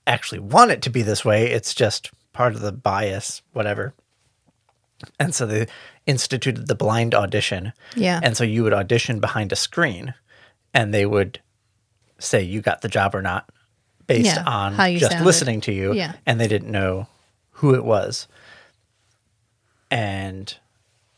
[0.08, 1.52] actually want it to be this way.
[1.52, 3.94] It's just part of the bias, whatever.
[5.20, 5.68] And so they
[6.06, 7.74] instituted the blind audition.
[7.96, 8.20] Yeah.
[8.24, 10.14] And so you would audition behind a screen
[10.74, 11.40] and they would
[12.20, 13.50] say you got the job or not
[14.08, 15.26] based Yeah, on just sounded.
[15.26, 15.94] listening to you.
[15.94, 16.14] Yeah.
[16.26, 17.08] And they didn't know
[17.52, 18.28] who it was.
[19.92, 20.56] And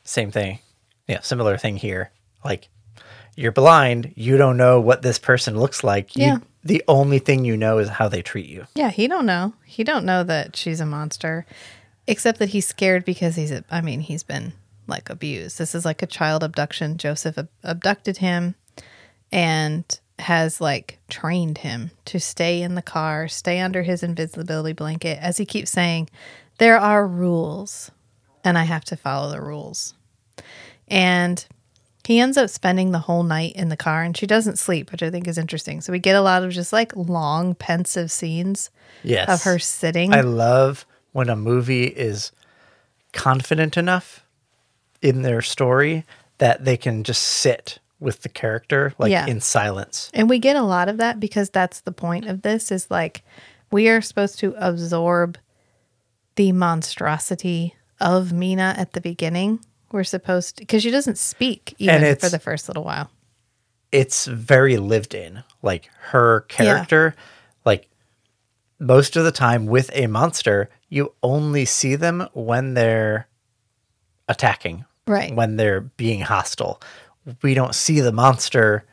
[0.04, 0.60] same thing.
[1.08, 2.12] Yeah, similar thing here.
[2.44, 2.70] Like
[3.36, 6.16] you're blind, you don't know what this person looks like.
[6.16, 6.38] You, Yeah.
[6.64, 8.66] The only thing you know is how they treat you.
[8.76, 9.54] Yeah, he don't know.
[9.66, 11.46] He don't know that she's a monster,
[12.08, 13.52] except that he's scared because he's.
[13.52, 14.54] A, I mean, he's been
[14.88, 15.58] like abused.
[15.58, 16.98] This is like a child abduction.
[16.98, 18.56] Joseph ab- abducted him,
[19.32, 25.20] and has like trained him to stay in the car, stay under his invisibility blanket,
[25.22, 26.10] as he keeps saying,
[26.58, 27.92] "There are rules,
[28.44, 29.94] and I have to follow the rules."
[30.88, 31.46] And
[32.06, 35.04] he ends up spending the whole night in the car and she doesn't sleep, which
[35.04, 35.82] I think is interesting.
[35.82, 38.70] So we get a lot of just like long, pensive scenes
[39.04, 39.28] Yes.
[39.28, 40.14] of her sitting.
[40.14, 40.86] I love
[41.18, 42.32] when a movie is
[43.12, 44.24] confident enough
[45.02, 46.06] in their story
[46.38, 49.26] that they can just sit with the character like Yeah.
[49.26, 50.12] in silence.
[50.14, 53.24] and we get a lot of that because that's the point of this is like
[53.72, 55.40] we are supposed to absorb
[56.36, 59.60] the monstrosity of Mina at the beginning.
[59.92, 63.10] We're supposed to, because she doesn't speak even for the first little while.
[63.92, 65.44] It's very lived in.
[65.64, 67.16] Like her character,
[67.66, 67.90] like
[68.80, 73.28] most of the time with a monster, you only see them when they're
[74.30, 75.34] attacking, Right.
[75.34, 76.82] when they're being hostile.
[77.42, 78.86] We don't see the monster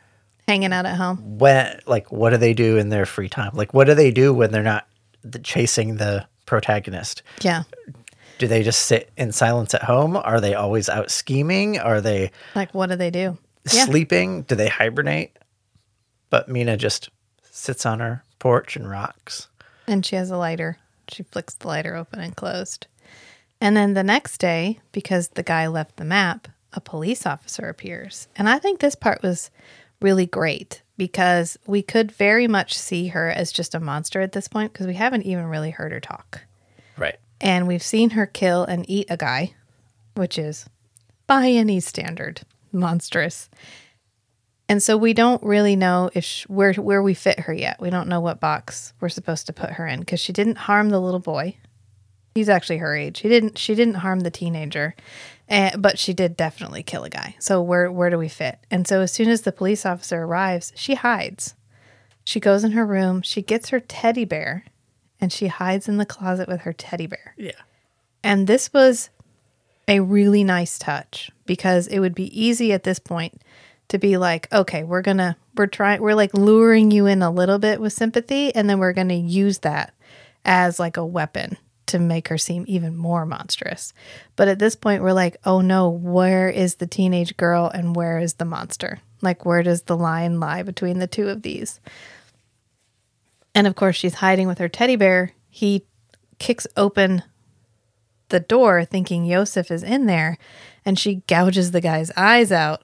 [0.47, 1.37] Hanging out at home.
[1.39, 4.31] when like what do they do in their free time like what do they do
[4.31, 4.87] when they're not
[5.23, 7.63] the, chasing the protagonist Yeah.
[8.37, 12.29] do they just sit in silence at home are they always out scheming are they
[12.53, 13.39] Like, what do they do?
[13.71, 13.85] Yeah.
[13.85, 15.35] sleeping do they hibernate
[16.29, 17.09] but mina just
[17.49, 19.47] sits on her porch and rocks
[19.87, 20.77] And she has a lighter.
[21.09, 22.87] She flicks the lighter open and closed.
[23.61, 28.27] And then the next day, because the guy left the map, a police officer appears.
[28.35, 29.49] And I think this part was
[30.01, 34.47] really great because we could very much see her as just a monster at this
[34.47, 36.41] point because we haven't even really heard her talk.
[36.97, 39.53] right And we've seen her kill and eat a guy,
[40.15, 40.65] which is
[41.27, 42.41] by any standard
[42.71, 43.49] monstrous.
[44.67, 47.79] And so we don't really know if sh- where where we fit her yet.
[47.79, 50.89] We don't know what box we're supposed to put her in because she didn't harm
[50.89, 51.57] the little boy.
[52.33, 53.19] He's actually her age.
[53.19, 53.57] He didn't.
[53.57, 54.95] She didn't harm the teenager,
[55.49, 57.35] eh, but she did definitely kill a guy.
[57.39, 58.59] So where where do we fit?
[58.71, 61.53] And so as soon as the police officer arrives, she hides.
[62.25, 63.21] She goes in her room.
[63.21, 64.65] She gets her teddy bear,
[65.21, 67.35] and she hides in the closet with her teddy bear.
[67.37, 67.51] yeah
[68.23, 69.11] And this was
[69.87, 73.39] a really nice touch because it would be easy at this point
[73.89, 77.59] to be like, okay, we're to, we're trying, we're like luring you in a little
[77.59, 78.53] bit with sympathy.
[78.53, 79.93] And then we're to use that
[80.43, 83.93] as like a weapon to make her seem even more monstrous.
[84.35, 88.19] But at this point, we're like, oh no, where is the teenage girl and where
[88.19, 88.99] is the monster?
[89.21, 91.79] Like, where does the line lie between the two of these?
[93.53, 95.31] And of course, she's hiding with her teddy bear.
[95.49, 95.85] He
[96.39, 97.23] kicks open
[98.29, 100.37] the door thinking Yosef is in there
[100.83, 102.83] and she gouges the guy's eyes out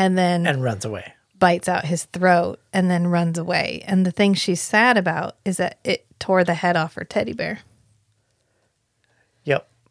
[0.00, 3.82] and then and runs away bites out his throat and then runs away.
[3.86, 7.32] And the thing she's sad about is that it tore the head off her teddy
[7.32, 7.60] bear.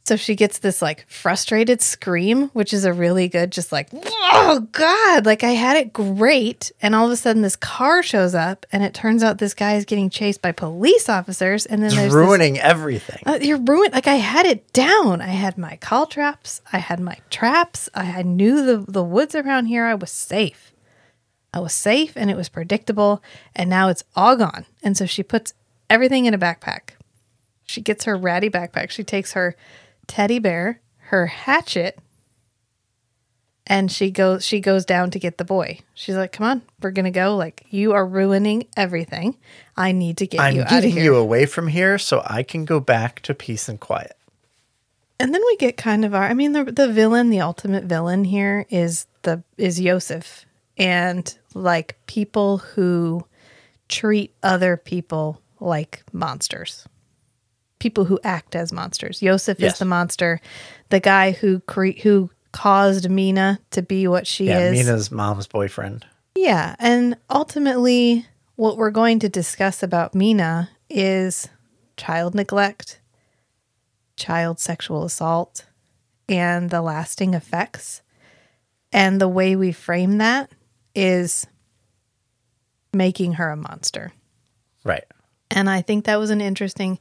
[0.09, 4.67] So she gets this like frustrated scream, which is a really good, just like, oh
[4.71, 6.71] God, like I had it great.
[6.81, 9.75] And all of a sudden this car shows up and it turns out this guy
[9.75, 11.67] is getting chased by police officers.
[11.67, 13.93] And then it's there's this ruining everything Uh, you're ruined.
[13.93, 15.21] Like I had it down.
[15.21, 16.63] I had my caltrops.
[16.73, 17.87] I had my traps.
[17.93, 19.85] I, I knew the the woods around here.
[19.85, 20.73] I was safe.
[21.53, 23.21] I was safe, and it was predictable.
[23.55, 24.65] And now it's all gone.
[24.81, 25.53] And so she puts
[25.87, 26.93] everything in a backpack.
[27.67, 28.89] She gets her ratty backpack.
[28.89, 29.55] She takes her
[30.09, 31.97] teddy bear, her hatchet,
[33.65, 34.43] and she goes.
[34.43, 35.79] She goes down to get the boy.
[35.93, 37.37] She's like, "Come on, we're gonna go.
[37.37, 39.37] Like you are ruining everything.
[39.77, 40.77] I need to get i'm you out of here.
[40.77, 44.17] I'm getting you away from here so i can go back to peace and quiet
[45.19, 48.25] And then we get kind of our I mean the the villain, the ultimate villain
[48.25, 50.45] here is the is Yosef
[50.77, 53.25] and like people who
[53.87, 56.87] treat other people like monsters.
[57.79, 59.21] People who act as monsters.
[59.21, 59.73] Yosef Yes.
[59.73, 60.41] is the monster.
[60.89, 64.71] The guy who cre- who caused Mina to be what she Yeah, is.
[64.77, 66.05] Mina's mom's boyfriend.
[66.35, 71.47] Yeah, and ultimately, what we're going to discuss about Mina is
[71.97, 72.99] child neglect,
[74.15, 75.65] child sexual assault,
[76.27, 78.01] and the lasting effects.
[78.91, 80.51] And the way we frame that
[80.95, 81.45] is
[82.93, 84.11] making her a monster.
[84.83, 85.03] Right.
[85.51, 86.99] And I think that was an interesting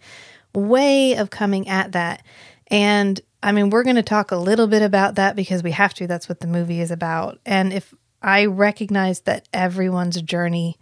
[0.55, 2.23] way of coming at that.
[2.69, 5.95] And I mean, we're going to talk a little bit about that because we have
[5.95, 6.07] to.
[6.07, 7.39] That's what the movie is about.
[7.47, 10.77] And if I recognize that everyone's journey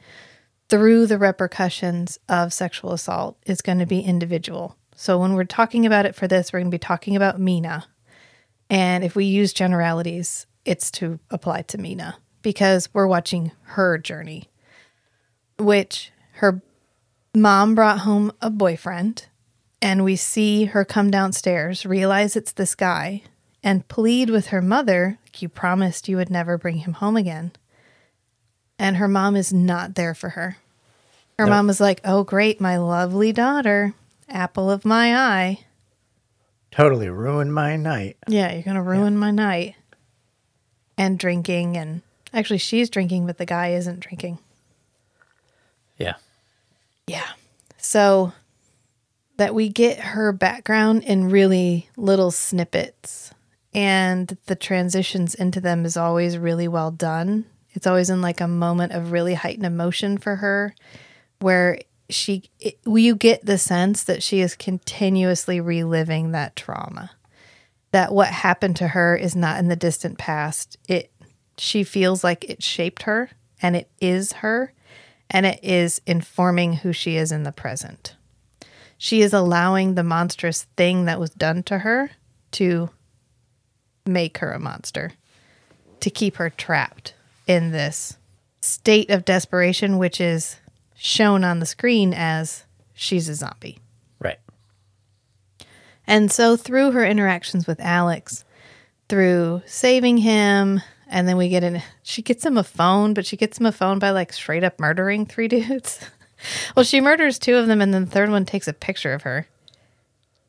[0.69, 4.77] through the repercussions of sexual assault is going to be individual.
[4.95, 7.87] So when we're talking about it for this, we're going to be talking about Mina.
[8.71, 14.49] And if we use generalities, it's to apply to Mina because we're watching her journey,
[15.59, 16.63] which her
[17.35, 19.27] mom brought home a boyfriend
[19.83, 23.23] and we see her come downstairs, realize it's this guy,
[23.63, 27.53] and plead with her mother, like you promised you would never bring him home again.
[28.79, 30.59] And her mom is not there for her.
[31.39, 31.51] Her Nope.
[31.51, 33.95] mom was like, Oh, great, my lovely daughter,
[34.29, 35.61] apple of my eye.
[36.71, 38.17] Totally ruined my night.
[38.29, 39.77] Yeah, you're going to ruin my night.
[40.99, 42.01] And drinking, and
[42.33, 44.39] actually, she's drinking, but the guy isn't drinking.
[45.99, 46.15] Yeah.
[47.07, 47.27] Yeah.
[47.77, 48.33] So
[49.37, 53.33] that we get her background in really little snippets
[53.77, 57.45] and the transitions into them is always really well done.
[57.73, 60.75] It's always in like a moment of really heightened emotion for her
[61.41, 67.11] where she it, you get the sense that she is continuously reliving that trauma.
[67.91, 70.79] That what happened to her is not in the distant past.
[70.89, 71.11] It
[71.59, 74.73] she feels like it shaped her and it is her
[75.29, 78.16] and it is informing who she is in the present.
[78.99, 82.11] She is allowing the monstrous thing that was done to her
[82.53, 82.91] to
[84.07, 85.13] make her a monster,
[86.01, 87.15] to keep her trapped
[87.47, 88.17] in this
[88.61, 90.57] state of desperation, which is
[90.97, 93.79] shown on the screen as she's a zombie.
[94.19, 94.39] Right.
[96.07, 98.45] And so through her interactions with Alex,
[99.09, 103.37] through saving him, and then we get in she gets him a phone, but she
[103.37, 106.01] gets him a phone by like straight up murdering three dudes.
[106.75, 109.23] Well, she murders two of them and then the third one takes a picture of
[109.23, 109.47] her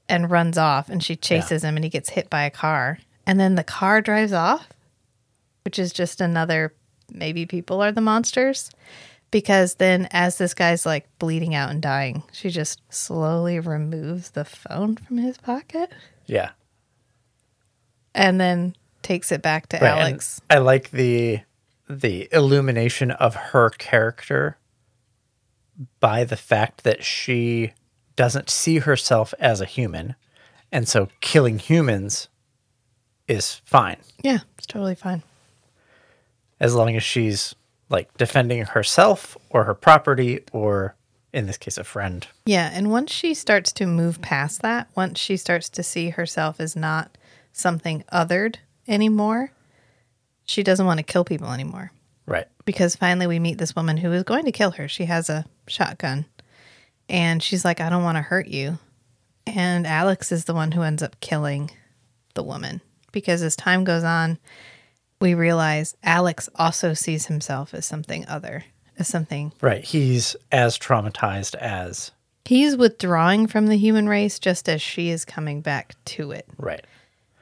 [0.10, 3.00] and runs off and she chases him and he gets hit by a car.
[3.26, 4.70] And then the car drives off,
[5.66, 6.74] which is just another
[7.12, 8.70] maybe people are the monsters.
[9.30, 14.46] Because then, as this guy's like bleeding out and dying, she just slowly removes the
[14.46, 15.92] phone from his pocket
[16.26, 16.52] Yeah.
[18.16, 20.42] and then takes it back to Right, Alex.
[20.50, 21.42] I like the
[21.90, 24.58] the illumination of her character
[26.00, 27.74] by the fact that she
[28.16, 30.16] doesn't see herself as a human,
[30.72, 32.28] and so killing humans
[33.28, 35.22] is fine Yeah, it's totally fine.
[36.60, 37.54] as long as she's
[37.90, 40.96] like defending herself or her property or
[41.34, 42.26] in this case a friend.
[42.46, 46.60] Yeah, and once she starts to move past that, once she starts to see herself
[46.60, 47.18] as not
[47.52, 48.56] something othered
[48.88, 49.52] anymore,
[50.46, 51.92] she doesn't want to kill people anymore.
[52.26, 52.48] Right.
[52.66, 54.88] Because finally we meet this woman who is going to kill her.
[54.88, 56.26] She has a shotgun.
[57.10, 58.80] And she's like, I don't want to hurt you.
[59.46, 61.72] And Alex is the one who ends up killing
[62.34, 62.82] the woman.
[63.12, 64.38] Because as time goes on,
[65.22, 68.66] we realize Alex also sees himself as something other,
[69.00, 69.84] as something Right.
[69.84, 72.12] He's as traumatized as
[72.46, 76.48] He's withdrawing from the human race just as she is coming back to it.
[76.58, 76.86] right.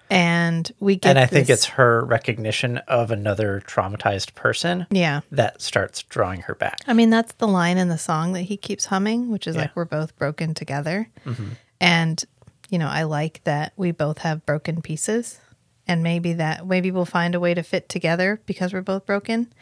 [0.10, 5.22] And we get and I think this- it's her recognition of another traumatized person Yeah.
[5.32, 6.80] that starts drawing her back.
[6.88, 9.64] I mean, that's the line in the song that he keeps humming, which is Yeah.
[9.64, 11.10] like, we're both broken together.
[11.26, 11.50] Mm-hmm.
[11.82, 12.24] And,
[12.70, 15.40] you know, I like that we both have broken pieces.
[15.88, 19.54] And maybe that, maybe we'll find a way to fit together because we're both broken.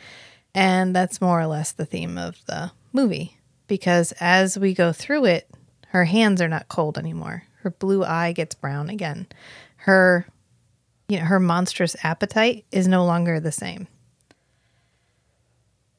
[0.56, 3.38] And that's more or less the theme of the movie.
[3.68, 5.50] Because as we go through it,
[5.90, 7.44] her hands are not cold anymore.
[7.62, 9.28] Her blue eye gets brown again.
[9.78, 10.26] Her,
[11.10, 13.88] you know, her monstrous appetite is no longer the same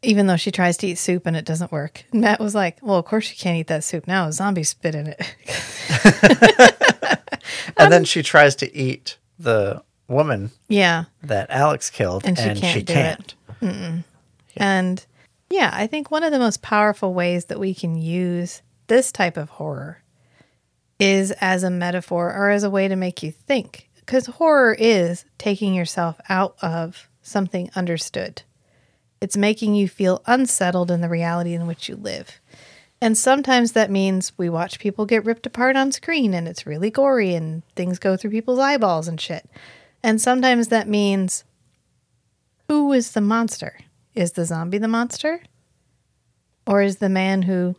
[0.02, 2.04] even though she tries to eat soup and it doesn't work.
[2.12, 4.30] Matt was like, "Well, of course you can't eat that soup now.
[4.30, 5.34] Zombies spit in it."
[7.76, 12.58] And then um, she tries to eat the woman yeah, that Alex killed, And and
[12.58, 13.34] she she can't can't.
[13.60, 14.04] do it.
[14.56, 15.04] and
[15.50, 19.36] yeah, I think one of the most powerful ways that we can use this type
[19.36, 20.02] of horror
[20.98, 23.88] is as a metaphor or as a way to make you think.
[24.04, 28.42] Because horror is taking yourself out of something understood,
[29.20, 32.40] it's making you feel unsettled in the reality in which you live.
[33.00, 36.90] And sometimes that means we watch people get ripped apart on screen and it's really
[36.90, 39.48] gory and things go through people's eyeballs and shit.
[40.02, 41.44] And sometimes that means
[42.68, 43.78] who is the monster?
[44.14, 45.42] Is the zombie the monster?
[46.66, 47.76] Or is the man who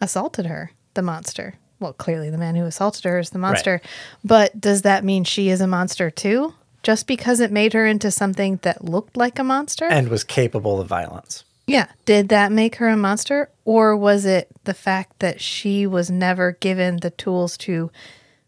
[0.00, 1.54] assaulted her the monster?
[1.80, 3.80] Well, clearly the man who assaulted her is the monster.
[4.24, 6.54] But does that mean she is a monster too?
[6.82, 9.86] Just because it made her into something that looked like a monster?
[9.86, 11.44] And was capable of violence.
[11.66, 11.88] Yeah.
[12.04, 13.50] Did that make her a monster?
[13.64, 17.90] Or was it the fact that she was never given the tools to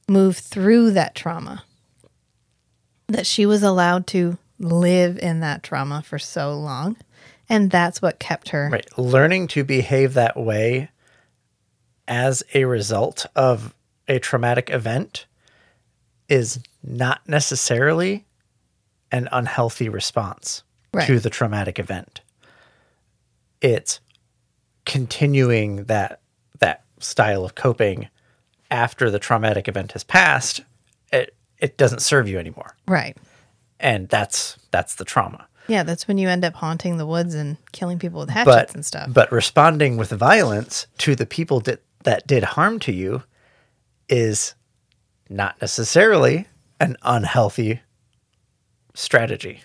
[0.08, 1.64] move through that trauma?
[3.08, 6.96] That she was allowed to live in that trauma for so long.
[7.48, 8.70] And that's what kept her.
[8.72, 8.98] Right.
[8.98, 10.90] Learning to behave that way
[12.10, 13.72] as a result of
[14.08, 15.24] a traumatic event
[16.28, 18.26] is not necessarily
[19.12, 21.06] an unhealthy response Right.
[21.06, 22.20] to the traumatic event.
[23.60, 24.00] It's
[24.84, 26.20] continuing that
[26.58, 28.08] that style of coping
[28.70, 30.60] after the traumatic event has passed.
[31.12, 33.16] It it doesn't serve you anymore, Right.
[33.78, 35.46] and that's that's the trauma.
[35.68, 38.74] Yeah, that's when you end up haunting the woods and killing people with hatchets but
[38.74, 39.10] and stuff.
[39.12, 43.22] but responding with violence to the people that that did harm to you
[44.08, 44.54] is
[45.28, 46.46] not necessarily
[46.80, 47.80] an unhealthy
[48.94, 49.60] strategy.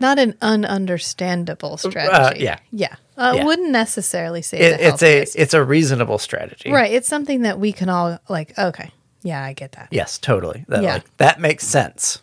[0.00, 2.10] Not an ununderstandable strategy.
[2.12, 2.58] Uh, yeah.
[2.72, 2.94] Yeah.
[3.16, 3.44] I Yeah.
[3.44, 6.70] wouldn't necessarily say It, it's a it's a reasonable strategy.
[6.70, 6.92] Right.
[6.92, 8.90] It's something that we can all like, okay.
[9.22, 9.88] Yeah, I get that.
[9.92, 10.64] Yes, totally.
[10.68, 10.94] That Yeah.
[10.94, 12.20] like that makes sense.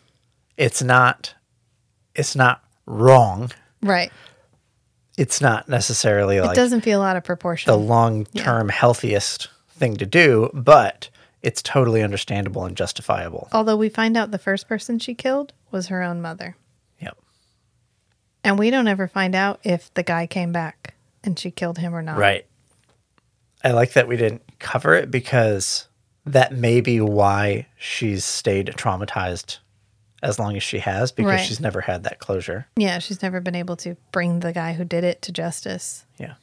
[0.57, 1.33] It's not
[2.15, 3.51] it's not wrong.
[3.81, 4.11] Right.
[5.19, 7.69] It's not necessarily it doesn't feel out of proportion.
[7.69, 11.09] the long term healthiest thing to do, but
[11.41, 13.49] it's totally understandable and justifiable.
[13.51, 16.55] Although we find out the first person she killed was her own mother.
[17.01, 17.17] Yep.
[18.45, 21.93] And we don't ever find out if the guy came back and she killed him
[21.93, 22.17] or not.
[22.17, 22.45] Right.
[23.61, 25.89] I like that we didn't cover it because
[26.25, 29.57] that may be why she's stayed traumatized
[30.21, 31.45] as long as she has because Right.
[31.45, 32.67] she's never had that closure.
[32.75, 36.05] Yeah, she's never been able to bring the guy who did it to justice.
[36.17, 36.33] Yeah.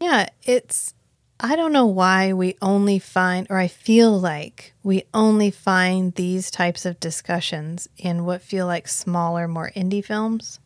[0.00, 0.94] Yeah, it's
[1.42, 6.50] I don't know why we only find or I feel like we only find these
[6.50, 10.60] types of discussions in what feel like smaller, more indie films.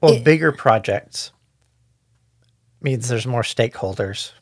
[0.00, 1.32] Well, It- bigger projects
[2.80, 4.32] means there's more stakeholders.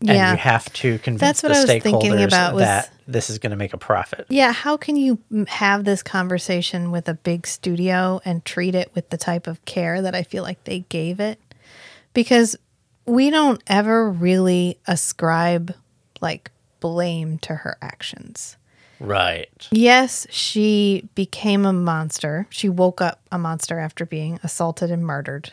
[0.00, 0.32] And Yeah.
[0.32, 3.30] you have to convince That's what the I was stakeholders thinking about was- that this
[3.30, 4.26] is going to make a profit.
[4.28, 8.90] Yeah, how can you m- have this conversation with a big studio and treat it
[8.94, 11.38] with the type of care that I feel like they gave it?
[12.12, 12.56] Because
[13.06, 15.74] we don't ever really ascribe
[16.20, 18.56] like blame to her actions.
[18.98, 19.68] Right.
[19.70, 22.46] Yes, she became a monster.
[22.50, 25.52] She woke up a monster after being assaulted and murdered.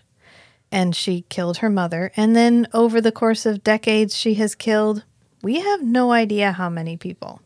[0.74, 2.12] And she killed her mother.
[2.18, 5.04] And then over the course of decades, she has killed,
[5.44, 7.42] we have no idea how many people.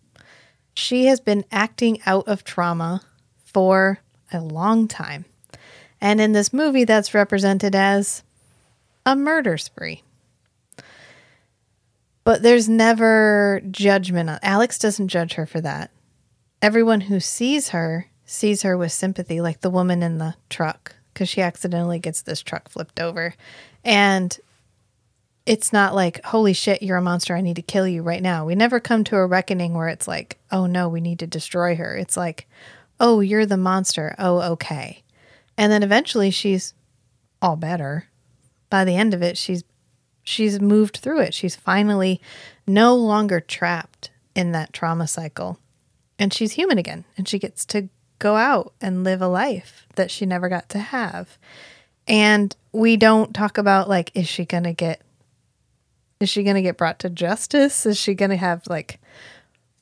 [0.73, 3.01] She has been acting out of trauma
[3.43, 3.99] for
[4.31, 5.25] a long time.
[5.99, 8.23] And in this movie, that's represented as
[9.05, 10.03] a murder spree.
[12.23, 15.91] But there's never judgment Alex doesn't judge her for that.
[16.61, 21.30] Everyone who sees her sees her with sympathy, like the woman in the truck, because
[21.30, 23.34] she accidentally gets this truck flipped over.
[23.84, 24.38] And
[25.47, 27.36] it's not like, holy shit, you're a monster.
[27.36, 28.45] I need to kill you right now.
[28.45, 31.75] We never come to a reckoning where it's like, oh no, we need to destroy
[31.75, 31.95] her.
[31.95, 32.47] It's like,
[32.99, 34.13] oh, you're the monster.
[34.19, 35.01] Oh, okay.
[35.58, 36.75] And then eventually she's
[37.41, 38.10] all better.
[38.69, 39.63] By the end of it, she's
[40.23, 41.34] she's moved through it.
[41.34, 42.21] She's finally
[42.67, 45.58] no longer trapped in that trauma cycle.
[46.19, 47.06] And she's human again.
[47.17, 50.80] And she gets to go out and live a life that she never got to
[50.80, 51.38] have.
[52.08, 55.01] And we don't talk about like, is she gonna get
[56.19, 57.86] is she gonna get brought to justice?
[57.86, 58.99] Is she gonna have like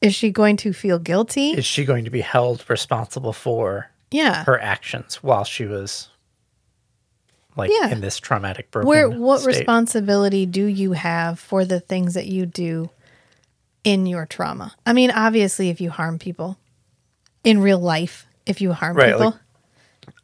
[0.01, 1.51] is she going to feel guilty?
[1.51, 4.43] Is she going to be held responsible for yeah.
[4.43, 6.09] her actions while she was
[7.55, 7.89] like Yeah.
[7.89, 9.55] in this traumatic broken Where what state?
[9.57, 12.89] responsibility do you have for the things that you do
[13.83, 14.75] in your trauma?
[14.85, 16.57] I mean, obviously if you harm people
[17.45, 19.39] in real life, if you harm Right, people.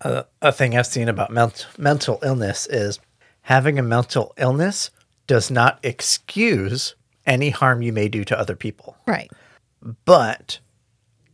[0.03, 2.99] like- a thing I've seen about ment- mental illness is
[3.41, 4.89] having a mental illness
[5.27, 6.95] does not excuse
[7.25, 9.31] any harm you may do to other people, right.
[10.05, 10.59] but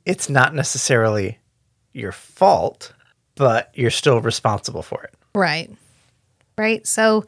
[0.05, 1.39] it's not necessarily
[1.93, 2.93] your fault,
[3.35, 5.13] but you're still responsible for it.
[5.33, 5.71] Right.
[6.57, 6.85] Right.
[6.85, 7.25] So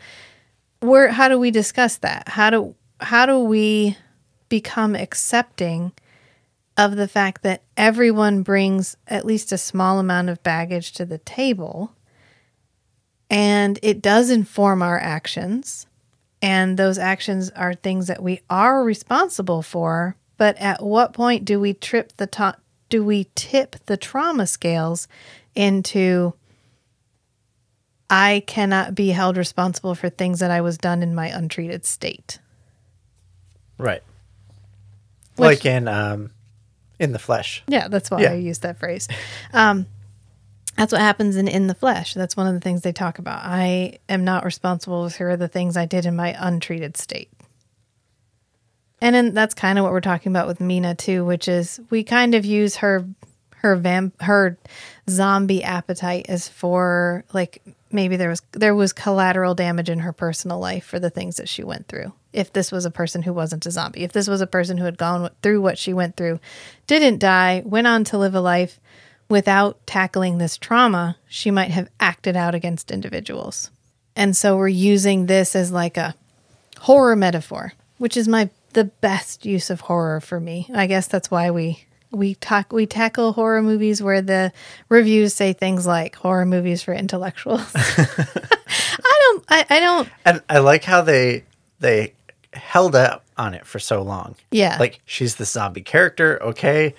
[0.81, 2.27] where how do we discuss that?
[2.27, 3.97] How do how do we
[4.49, 5.91] become accepting
[6.79, 11.17] of the fact that everyone brings at least a small amount of baggage to the
[11.17, 11.93] table
[13.29, 15.87] and it does inform our actions
[16.41, 21.59] and those actions are things that we are responsible for but at what point do
[21.59, 25.05] we trip the top do we tip the trauma scales
[25.55, 26.33] into
[28.09, 32.39] I cannot be held responsible for things that I was done in my untreated state.
[33.77, 34.01] Right.
[35.35, 36.31] Which- like in um
[36.99, 37.63] in the flesh.
[37.67, 38.31] Yeah, that's why Yeah.
[38.31, 39.07] I used that phrase.
[39.53, 39.85] Um,
[40.77, 42.13] that's what happens in in the flesh.
[42.13, 43.41] That's one of the things they talk about.
[43.43, 47.29] I am not responsible for the things I did in my untreated state.
[49.01, 52.03] And then that's kind of what we're talking about with Mina too, which is we
[52.03, 53.05] kind of use her
[53.57, 54.57] her vamp her
[55.09, 57.61] zombie appetite as for like
[57.91, 61.49] maybe there was there was collateral damage in her personal life for the things that
[61.49, 62.13] she went through.
[62.31, 64.85] If this was a person who wasn't a zombie, if this was a person who
[64.85, 66.39] had gone through what she went through,
[66.87, 68.79] didn't die, went on to live a life
[69.29, 73.71] without tackling this trauma, she might have acted out against individuals.
[74.15, 76.15] And so we're using this as like a
[76.79, 80.69] horror metaphor, which is my the best use of horror for me.
[80.73, 84.51] I guess that's why we we talk we tackle horror movies where the
[84.89, 87.71] reviews say things like horror movies for intellectuals.
[87.75, 91.43] I don't I, I don't And I like how they
[91.79, 92.13] they
[92.53, 94.35] held up on it for so long.
[94.51, 94.77] Yeah.
[94.79, 96.95] Like she's the zombie character, okay.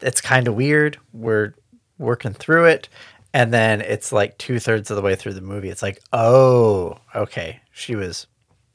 [0.00, 0.98] It's kind of weird.
[1.12, 1.54] We're
[1.98, 2.88] working through it.
[3.32, 5.68] And then it's like two thirds of the way through the movie.
[5.68, 7.60] It's like, oh, okay.
[7.72, 8.26] She was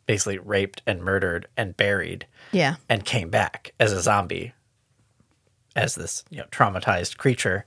[0.05, 2.75] basically raped and murdered and buried yeah.
[2.89, 4.53] and came back as a zombie,
[5.75, 7.65] as this, you know, traumatized creature.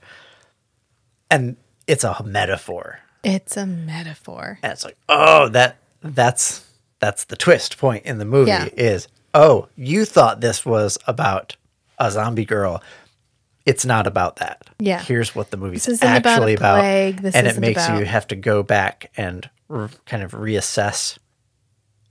[1.29, 1.55] And
[1.87, 2.99] it's a metaphor.
[3.23, 4.59] It's a metaphor.
[4.61, 8.67] And it's like, oh, that that's that's the twist point in the movie Yeah.
[8.77, 11.55] is, oh, you thought this was about
[11.97, 12.81] a zombie girl.
[13.65, 14.69] It's not about that.
[14.79, 15.01] Yeah.
[15.01, 17.21] Here's what the movie's This isn't about a actually about.
[17.21, 21.17] This and it makes you have to go back and r- kind of reassess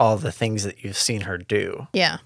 [0.00, 1.86] all the things that you've seen her do.
[1.92, 2.18] Yeah.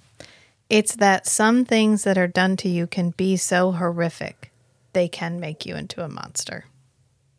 [0.69, 4.51] It's that some things that are done to you can be so horrific,
[4.93, 6.65] they can make you into a monster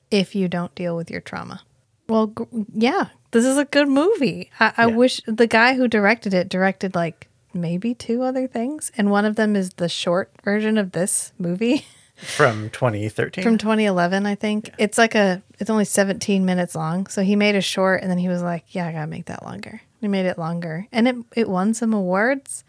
[0.09, 1.61] if you don't deal with your trauma.
[2.07, 2.33] Well,
[2.73, 4.49] yeah, this is a good movie.
[4.59, 4.95] I, I Yeah.
[4.95, 9.35] wish the guy who directed it directed like maybe two other things, and one of
[9.35, 11.85] them is the short version of this movie
[12.17, 13.43] From 2013.
[13.43, 14.71] from 2011, I think.
[14.79, 17.05] It's like a, it's only 17 minutes long.
[17.07, 19.43] So he made a short, and then he was like, "Yeah, I gotta make that
[19.43, 22.63] longer." He made it longer, and it it won some awards.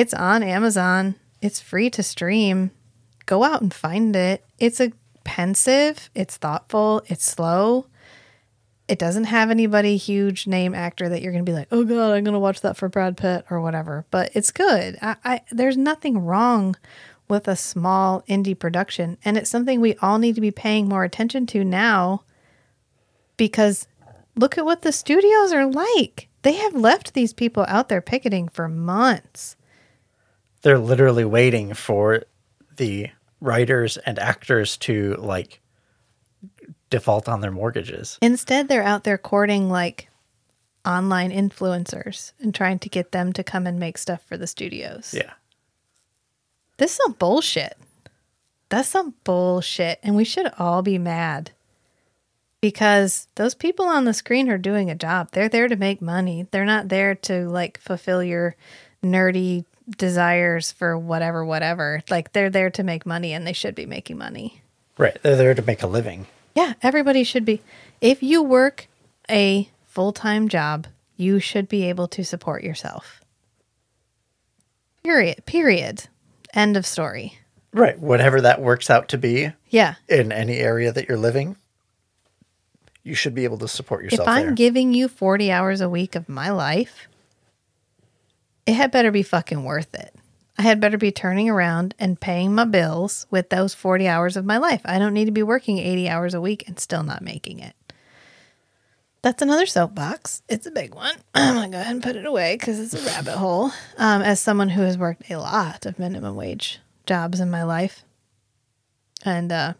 [0.00, 1.16] It's on Amazon.
[1.42, 2.70] It's free to stream.
[3.26, 4.42] Go out and find it.
[4.58, 4.92] It's a
[5.24, 6.08] pensive.
[6.14, 7.02] It's thoughtful.
[7.08, 7.84] It's slow.
[8.88, 12.24] It doesn't have anybody huge name actor that you're gonna be like, oh god, I'm
[12.24, 14.06] gonna watch that for Brad Pitt or whatever.
[14.10, 14.96] But it's good.
[15.02, 16.76] I, I there's nothing wrong
[17.28, 21.04] with a small indie production, and it's something we all need to be paying more
[21.04, 22.24] attention to now.
[23.36, 23.86] Because
[24.34, 26.28] look at what the studios are like.
[26.40, 29.56] They have left these people out there picketing for months.
[30.62, 32.24] They're literally waiting for
[32.76, 33.08] the
[33.40, 35.60] writers and actors to like
[36.90, 38.18] default on their mortgages.
[38.20, 40.08] Instead, they're out there courting like
[40.84, 45.14] online influencers and trying to get them to come and make stuff for the studios.
[45.16, 45.32] Yeah.
[46.78, 47.76] This is some bullshit.
[48.70, 49.98] That's some bullshit.
[50.02, 51.50] And we should all be mad
[52.60, 55.30] because those people on the screen are doing a job.
[55.32, 56.46] They're there to make money.
[56.50, 58.56] They're not there to like fulfill your
[59.04, 59.64] nerdy
[59.96, 62.02] desires for whatever, whatever.
[62.10, 64.62] Like they're there to make money and they should be making money.
[64.98, 65.16] Right.
[65.22, 66.26] They're there to make a living.
[66.54, 67.62] Yeah, everybody should be.
[68.00, 68.88] If you work
[69.30, 70.86] a full time job,
[71.16, 73.20] you should be able to support yourself.
[75.02, 75.44] Period.
[75.46, 76.04] Period.
[76.52, 77.38] End of story.
[77.72, 77.98] Right.
[77.98, 79.94] Whatever that works out to be Yeah.
[80.08, 81.56] in any area that you're living,
[83.02, 84.54] you should be able to support yourself if I'm there.
[84.54, 87.06] giving you 40 hours a week of my life,
[88.66, 90.14] it had better be fucking worth it.
[90.58, 94.44] I had better be turning around and paying my bills with those 40 hours of
[94.44, 94.82] my life.
[94.84, 97.74] I don't need to be working 80 hours a week and still not making it.
[99.22, 100.42] That's another soapbox.
[100.48, 101.14] It's a big one.
[101.34, 103.70] I'm going to go ahead and put it away because it's a rabbit hole.
[103.98, 108.02] Um, as someone who has worked a lot of minimum wage jobs in my life.
[109.24, 109.74] And uh,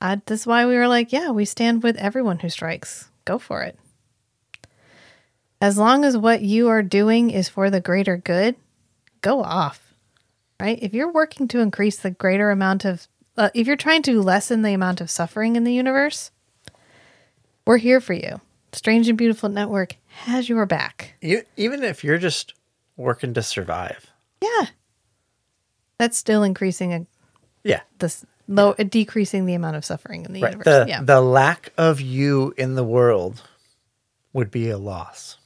[0.00, 3.08] I, that's why we were like, yeah, we stand with everyone who strikes.
[3.24, 3.78] Go for it.
[5.60, 8.56] As long as what you are doing is for the greater good,
[9.20, 9.94] go off.
[10.58, 10.78] Right?
[10.82, 14.62] If you're working to increase the greater amount of, uh, if you're trying to lessen
[14.62, 16.30] the amount of suffering in the universe,
[17.66, 18.40] we're here for you.
[18.72, 21.14] Strange and Beautiful Network has your back.
[21.20, 22.54] You, even if you're just
[22.96, 24.10] working to survive,
[24.42, 24.66] Yeah.
[25.98, 27.06] That's still increasing a,
[27.62, 27.80] Yeah.
[27.98, 30.52] this low, decreasing the amount of suffering in the Right.
[30.52, 30.64] universe.
[30.64, 31.02] The yeah.
[31.02, 33.42] the lack of you in the world
[34.32, 35.36] would be a loss.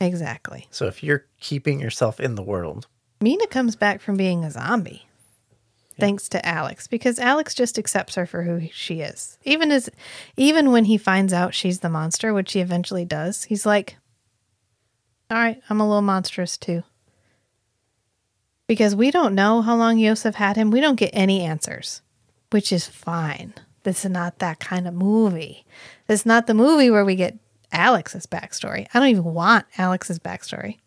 [0.00, 0.66] Exactly.
[0.70, 2.86] So if you're keeping yourself in the world,
[3.20, 5.06] Mina comes back from being a zombie.
[5.98, 9.36] Thanks to Alex, because Alex just accepts her for who she is.
[9.44, 9.90] Even as,
[10.34, 13.96] even when he finds out she's the monster, which he eventually does, he's like,
[15.30, 16.84] "All right, I'm a little monstrous too."
[18.66, 22.00] Because we don't know how long Yosef had him, we don't get any answers,
[22.50, 23.52] which is fine.
[23.82, 25.66] This is not that kind of movie.
[26.06, 27.36] This is not the movie where we get
[27.72, 28.86] Alex's backstory.
[28.92, 30.78] I don't even want Alex's backstory.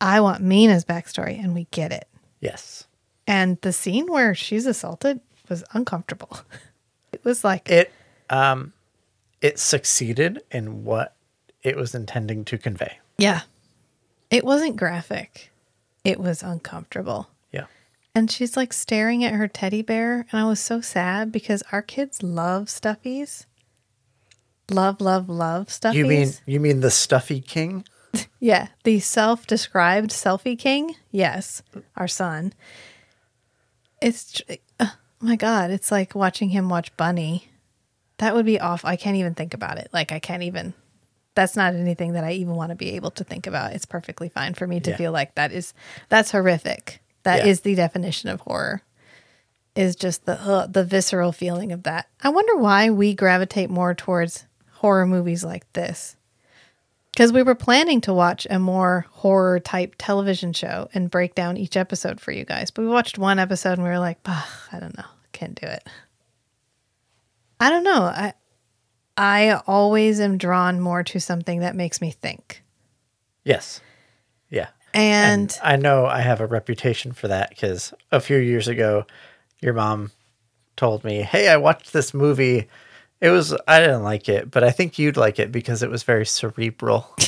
[0.00, 2.08] I want Mina's backstory, and we get it.
[2.40, 2.84] yes.
[3.26, 6.38] And the scene where she's assaulted was uncomfortable.
[7.12, 7.92] It was like, It
[8.30, 8.72] um
[9.40, 11.16] it succeeded in what
[11.62, 12.98] it was intending to convey.
[13.18, 13.42] yeah,
[14.30, 15.50] it wasn't graphic.
[16.04, 17.28] It was uncomfortable.
[17.52, 17.66] Yeah.
[18.14, 20.24] And she's like staring at her teddy bear.
[20.30, 23.44] And I was so sad because our kids love stuffies.
[24.70, 25.94] Love, love, love stuffies.
[25.94, 27.84] You mean you mean the stuffy king?
[28.40, 30.96] Yeah, the self-described selfie king.
[31.12, 31.62] Yes,
[31.96, 32.52] our son.
[34.00, 34.86] It's tr- uh,
[35.20, 37.48] my god, it's like watching him watch Bunny.
[38.18, 38.84] That would be off.
[38.84, 39.88] I can't even think about it.
[39.92, 40.74] Like I can't even.
[41.34, 43.72] That's not anything that I even want to be able to think about.
[43.74, 44.96] It's perfectly fine for me to Yeah.
[44.96, 45.72] feel like that is
[46.08, 47.00] that's horrific.
[47.22, 47.62] That is Yeah.
[47.64, 48.82] the definition of horror.
[49.76, 52.08] Is just the uh, the visceral feeling of that.
[52.22, 54.46] I wonder why we gravitate more towards
[54.80, 56.16] horror movies like this
[57.12, 61.58] because we were planning to watch a more horror type television show and break down
[61.58, 62.70] each episode for you guys.
[62.70, 65.66] But we watched one episode and we were like, "Bah, I don't know, can't do
[65.66, 65.86] it.
[67.60, 68.04] I don't know.
[68.04, 68.32] I
[69.18, 72.62] I always am drawn more to something that makes me think.
[73.44, 73.82] Yes.
[74.48, 74.68] Yeah.
[74.94, 79.04] And, I know I have a reputation for that because a few years ago,
[79.60, 80.10] your mom
[80.76, 82.66] told me, "Hey, I watched this movie.
[83.20, 86.02] It was I didn't like it, but I think you'd like it because it was
[86.02, 87.14] very cerebral."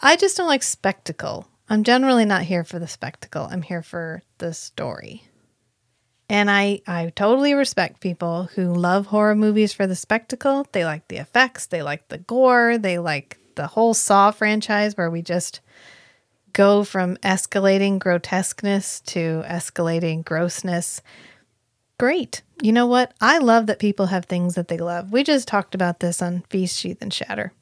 [0.00, 1.48] I just don't like spectacle.
[1.68, 3.48] I'm generally not here for the spectacle.
[3.50, 5.24] I'm here for the story.
[6.30, 10.66] And I, I totally respect people who love horror movies for the spectacle.
[10.72, 15.10] They like the effects, they like the gore, they like the whole Saw franchise where
[15.10, 15.60] we just
[16.52, 21.02] go from escalating grotesqueness to escalating grossness.
[21.98, 22.42] Great.
[22.62, 23.12] You know what?
[23.20, 25.12] I love that people have things that they love.
[25.12, 27.52] We just talked about this on Feast, Sheath, and Shatter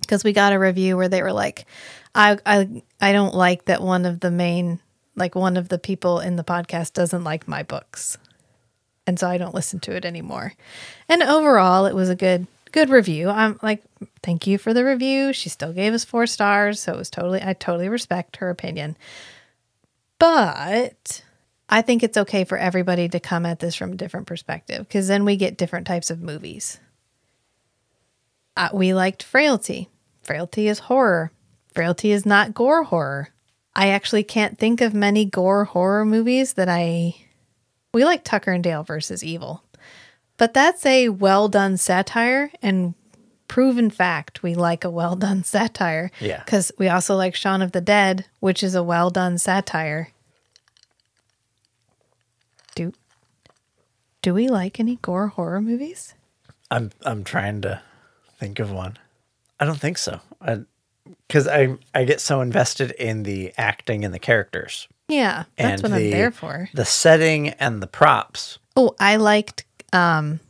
[0.00, 1.66] because we got a review where they were like,
[2.14, 4.80] I, I I don't like that one of the main
[5.16, 8.16] like one of the people in the podcast doesn't like my books.
[9.06, 10.52] And so I don't listen to it anymore.
[11.08, 13.28] And overall it was a good good review.
[13.28, 13.82] I'm like
[14.22, 15.32] thank you for the review.
[15.32, 18.96] She still gave us 4 stars, so it was totally I totally respect her opinion.
[20.18, 21.22] But
[21.68, 25.08] I think it's okay for everybody to come at this from a different perspective because
[25.08, 26.78] then we get different types of movies.
[28.56, 29.88] Uh, we liked Frailty.
[30.22, 31.32] Frailty is horror.
[31.74, 33.28] Frailty is not gore horror.
[33.74, 37.14] I actually can't think of many gore horror movies that I.
[37.92, 39.62] We like Tucker and Dale versus Evil,
[40.36, 42.94] but that's a well done satire and
[43.48, 44.42] proven fact.
[44.42, 46.10] We like a well done satire.
[46.20, 46.42] Yeah.
[46.44, 50.08] Because we also like Shaun of the Dead, which is a well done satire.
[52.76, 52.92] Do
[54.22, 56.14] do we like any gore horror movies?
[56.70, 57.82] I'm I'm trying to
[58.38, 58.98] think of one.
[59.58, 60.20] I don't think so.
[61.26, 65.92] Because I, I get so invested in the acting and the characters Yeah, that's what
[65.92, 66.68] the, I'm there for.
[66.74, 68.58] The setting and the props.
[68.76, 70.40] Oh, I liked um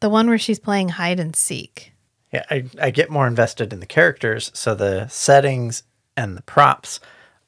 [0.00, 1.92] the one where she's playing hide and seek.
[2.32, 5.84] Yeah, I, I get more invested in the characters, so the settings
[6.16, 6.98] and the props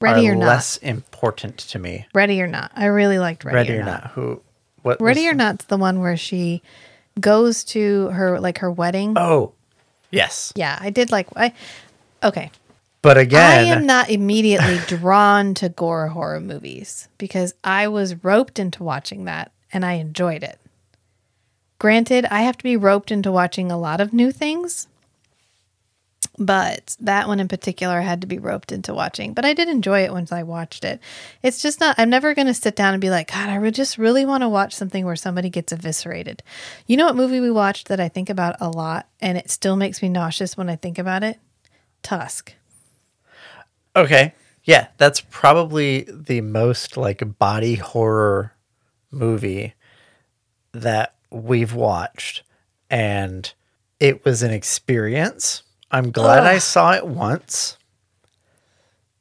[0.00, 0.46] Ready or Not.
[0.46, 2.06] less important to me.
[2.14, 2.70] Ready or not.
[2.76, 4.10] I really liked Ready, Ready, or not.
[4.12, 4.42] Who?
[4.82, 5.00] What?
[5.00, 6.62] Ready was- or Not's the one where she
[7.20, 9.14] goes to her like her wedding.
[9.16, 9.54] Oh,
[10.10, 10.52] yes.
[10.54, 11.52] Yeah, I did like I
[12.22, 12.50] okay.
[13.02, 18.58] But again, I am not immediately drawn to gore horror movies because I was roped
[18.58, 20.58] into watching that and I enjoyed it.
[21.78, 24.88] Granted, I have to be roped into watching a lot of new things,
[26.38, 29.34] but that one in particular I had to be roped into watching.
[29.34, 31.00] But I did enjoy it once I watched it.
[31.42, 33.74] It's just not, I'm never going to sit down and be like, God, I would
[33.74, 36.42] just really want to watch something where somebody gets eviscerated.
[36.86, 39.76] You know what movie we watched that I think about a lot and it still
[39.76, 41.38] makes me nauseous when I think about it?
[42.02, 42.54] Tusk.
[43.96, 44.34] okay,
[44.64, 48.52] yeah, that's probably the most like body horror
[49.10, 49.74] movie
[50.72, 52.42] that we've watched,
[52.90, 53.52] and
[53.98, 55.62] it was an experience.
[55.90, 57.76] I'm glad I saw it once,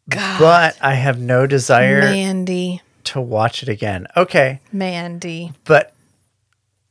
[0.10, 0.40] God.
[0.40, 2.82] but I have no desire Mandy.
[3.06, 4.08] to watch it again.
[4.18, 5.54] Okay, Mandy.
[5.66, 5.94] but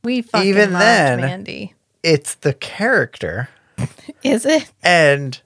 [0.03, 1.73] We fucking Even then- Mandy.
[2.03, 3.49] it's the character,
[4.23, 4.71] Is it?
[4.81, 5.39] and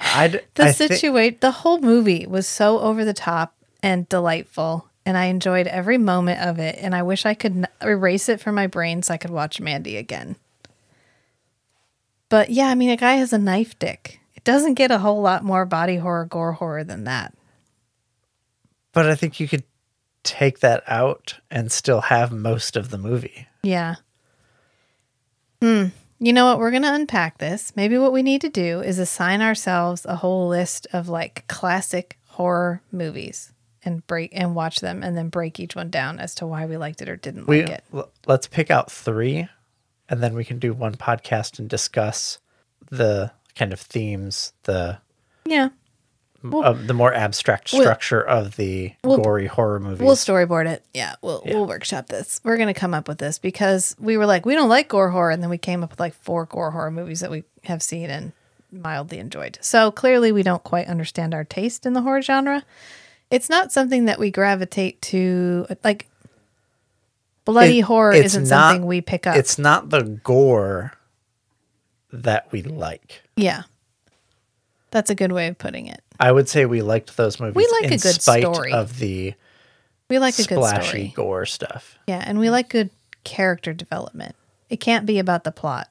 [0.00, 5.16] I The I situation, the whole movie was so over the top and delightful, and
[5.18, 6.78] I enjoyed every moment of it.
[6.80, 9.60] And I wish I could n- erase it from my brain so I could watch
[9.60, 10.36] Mandy again.
[12.34, 14.18] But yeah, I mean, a guy has a knife dick.
[14.34, 17.32] It doesn't get a whole lot more body horror, gore horror than that.
[18.92, 19.62] but I think you could
[20.24, 23.46] take that out and still have most of the movie.
[23.62, 23.96] Yeah.
[25.62, 25.86] Hmm.
[26.18, 26.58] You know what?
[26.58, 27.72] We're going to unpack this.
[27.76, 32.18] Maybe what we need to do is assign ourselves a whole list of like classic
[32.26, 33.52] horror movies
[33.84, 36.76] and break and watch them and then break each one down as to why we
[36.76, 37.84] liked it or didn't We like it.
[37.94, 39.46] l- let's pick out three,
[40.08, 42.38] and then we can do one podcast and discuss
[42.90, 44.98] the kind of themes, the
[45.46, 45.68] Yeah.
[46.44, 50.04] uh, the more abstract we'll- structure of the we'll- gory horror movie.
[50.04, 50.84] We'll storyboard it.
[50.92, 52.40] Yeah, we'll we'll workshop this.
[52.44, 55.30] We're gonna come up with this because we were like, we don't like gore horror,
[55.30, 58.10] and then we came up with like four gore horror movies that we have seen
[58.10, 58.32] and
[58.70, 59.56] mildly enjoyed.
[59.62, 62.64] So clearly, we don't quite understand our taste in the horror genre.
[63.30, 65.66] It's not something that we gravitate to.
[65.82, 66.08] Like,
[67.44, 69.36] bloody It- horror isn't not- something we pick up.
[69.36, 70.92] It's not the gore
[72.12, 73.22] that we like.
[73.36, 73.62] yeah,
[74.90, 76.00] that's a good way of putting it.
[76.20, 78.72] I would say we liked those movies We like in a good spite story.
[78.72, 79.34] of the
[80.08, 81.12] We like a good splashy story.
[81.16, 81.98] gore stuff.
[82.06, 82.90] Yeah, and we like good
[83.24, 84.36] character development.
[84.70, 85.88] It can't be about the plot,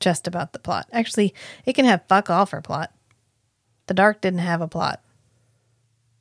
[0.00, 0.88] just about the plot.
[0.92, 1.34] Actually,
[1.66, 2.92] it can have fuck all for plot.
[3.86, 5.02] The Dark didn't have a plot.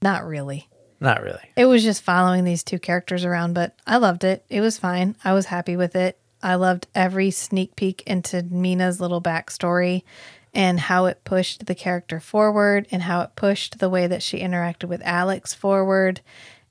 [0.01, 0.67] Not really.
[0.99, 1.51] Not really.
[1.55, 4.45] It was just following these two characters around, but I loved it.
[4.49, 5.15] It was fine.
[5.23, 6.17] I was happy with it.
[6.41, 10.03] I loved every sneak peek into Mina's little backstory
[10.53, 14.39] and how it pushed the character forward and how it pushed the way that she
[14.39, 16.21] interacted with Alex forward.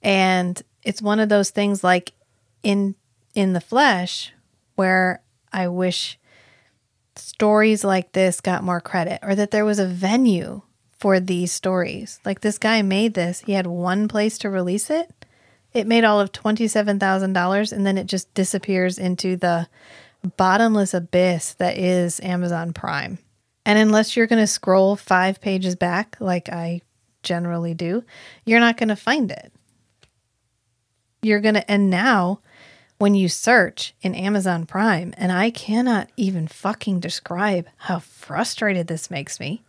[0.02, 2.12] And it's one of those things like
[2.62, 2.94] in
[3.34, 4.32] in the flesh
[4.76, 5.20] where
[5.52, 6.18] I wish
[7.16, 10.62] stories like this got more credit or that there was a venue
[11.04, 12.18] for these stories.
[12.24, 15.26] Like this guy made this, he had one place to release it.
[15.74, 19.68] It made all of $27,000 and then it just disappears into the
[20.38, 23.18] bottomless abyss that is Amazon Prime.
[23.66, 26.80] And unless you're going to scroll 5 pages back like I
[27.22, 28.02] generally do,
[28.46, 29.52] you're not going to find it.
[31.20, 32.40] You're going to and now
[32.96, 39.10] when you search in Amazon Prime, and I cannot even fucking describe how frustrated this
[39.10, 39.60] makes me.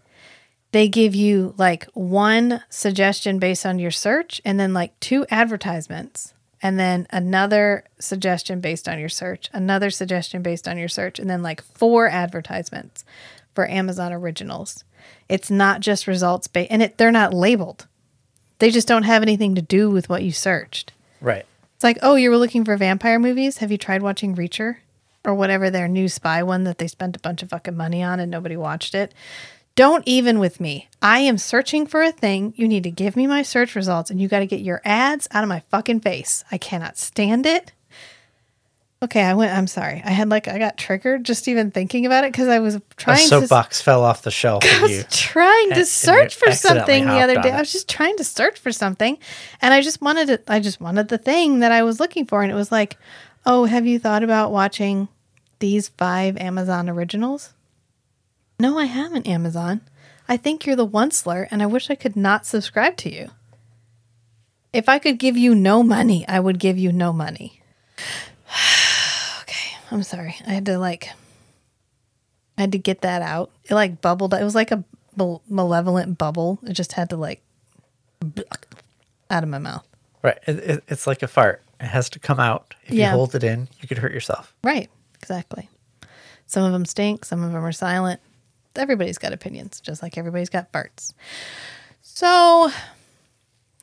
[0.76, 6.34] They give you like one suggestion based on your search, and then like two advertisements,
[6.62, 11.30] and then another suggestion based on your search, another suggestion based on your search, and
[11.30, 13.06] then like four advertisements
[13.54, 14.84] for Amazon originals.
[15.30, 17.88] It's not just results based, and it, they're not labeled.
[18.60, 20.92] They just don't have anything to do with what you searched.
[21.22, 21.46] Right.
[21.76, 23.60] It's like, oh, you were looking for vampire movies?
[23.60, 24.80] Have you tried watching Reacher?
[25.24, 28.20] Or whatever their new spy one that they spent a bunch of fucking money on
[28.20, 29.14] and nobody watched it.
[29.76, 30.88] Don't even with me.
[31.02, 32.54] I am searching for a thing.
[32.56, 35.28] You need to give me my search results and you got to get your ads
[35.32, 36.46] out of my fucking face.
[36.50, 37.74] I cannot stand it.
[39.04, 40.02] Okay, I went, I'm sorry.
[40.06, 42.82] I had like, I got triggered just even thinking about it because I was A
[42.96, 43.28] trying to.
[43.28, 47.42] soapbox fell off the shelf I was you trying to search for something the other
[47.42, 47.52] day.
[47.52, 49.20] I was just trying to search for something,
[49.62, 50.46] and I just wanted it.
[50.48, 52.98] I just wanted the thing that I was looking for, and it was like,
[53.46, 55.10] "Oh, have you thought about watching
[55.60, 57.54] these five Amazon originals?"
[58.60, 59.28] No, I haven't.
[59.28, 59.82] Amazon.
[60.28, 63.30] I think you're the Once-ler, and I wish I could not subscribe to you.
[64.74, 67.62] If I could give you no money, I would give you no money.
[69.42, 70.36] okay, I'm sorry.
[70.46, 71.10] I had to like
[72.58, 73.52] I had to get that out.
[73.66, 74.34] It like bubbled.
[74.34, 74.84] It was like a
[75.50, 76.60] malevolent bubble.
[76.64, 77.42] It just had to like
[79.30, 79.86] out of my mouth.
[80.24, 80.38] Right.
[80.48, 81.62] It, it, it's like a fart.
[81.80, 82.74] It has to come out.
[82.86, 83.12] If Yeah.
[83.12, 84.54] you hold it in, you could hurt yourself.
[84.64, 84.90] Right.
[85.22, 85.70] Exactly.
[86.48, 87.26] Some of them stink.
[87.26, 88.20] Some of them are silent.
[88.78, 91.14] Everybody's got opinions, just like everybody's got farts.
[92.02, 92.72] So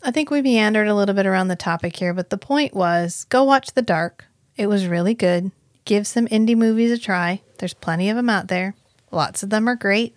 [0.03, 3.25] I think we meandered a little bit around the topic here, but the point was
[3.29, 4.27] go watch The Dark.
[4.57, 5.51] It was really good.
[5.85, 7.41] Give some indie movies a try.
[7.59, 8.75] There's plenty of them out there.
[9.11, 10.17] Lots of them are great.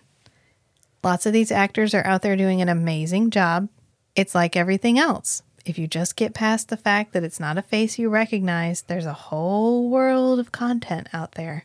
[1.02, 3.68] Lots of these actors are out there doing an amazing job.
[4.14, 5.42] It's like everything else.
[5.64, 9.06] If you just get past the fact that it's not a face you recognize, there's
[9.06, 11.64] a whole world of content out there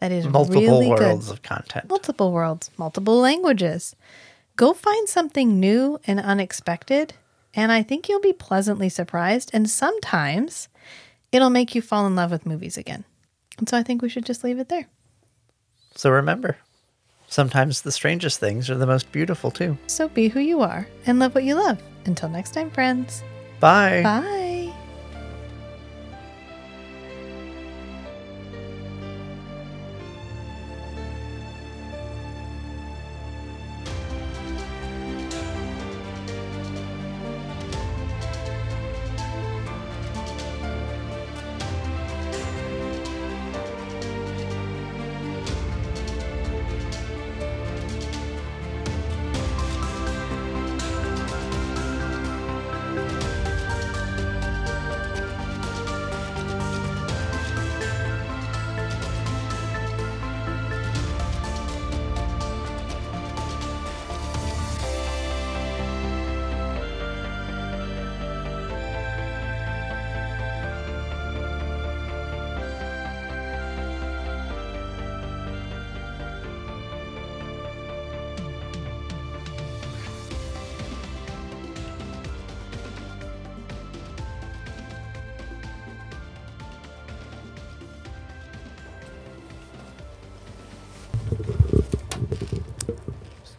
[0.00, 1.32] that is Multiple really worlds good.
[1.32, 1.88] of content.
[1.88, 3.96] Multiple worlds, multiple languages.
[4.56, 7.14] Go find something new and unexpected,
[7.54, 9.50] and I think you'll be pleasantly surprised.
[9.52, 10.68] And sometimes
[11.32, 13.04] it'll make you fall in love with movies again.
[13.58, 14.86] And so I think we should just leave it there.
[15.94, 16.56] So remember,
[17.30, 19.76] Sometimes the strangest things are the most beautiful too.
[19.86, 21.78] So be who you are and love what you love.
[22.06, 23.22] Until next time, friends.
[23.60, 24.02] Bye.
[24.02, 24.57] Bye.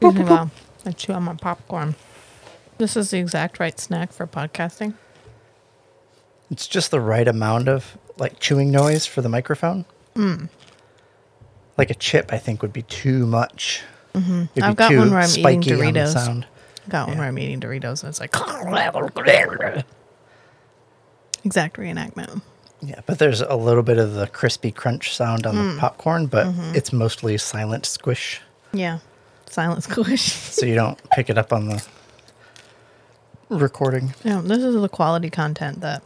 [0.01, 0.51] Excuse me while
[0.85, 1.95] I chew on my popcorn.
[2.77, 4.93] This is the exact right snack for podcasting.
[6.49, 9.85] It's just the right amount of like chewing noise for the microphone.
[10.15, 10.49] Mm.
[11.77, 13.83] Like a chip, I think would be too much.
[14.13, 14.45] Mm-hmm.
[14.63, 16.13] I've got one where I'm eating Doritos.
[16.13, 16.47] sound.
[16.87, 17.19] Got one Yeah.
[17.19, 18.33] where I'm eating Doritos and it's like
[21.45, 22.41] exact reenactment.
[22.81, 25.73] Yeah, but there's a little bit of the crispy crunch sound on Mm.
[25.75, 26.75] the popcorn, but Mm-hmm.
[26.75, 28.41] it's mostly silent squish,
[28.71, 28.99] Yeah.
[29.49, 30.21] Silent squish.
[30.31, 31.85] so you don't pick it up on the
[33.49, 34.13] recording.
[34.23, 36.03] yeah, this is the quality content that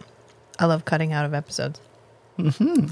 [0.60, 1.80] I love cutting out of episodes.
[2.40, 2.88] Mm-hmm.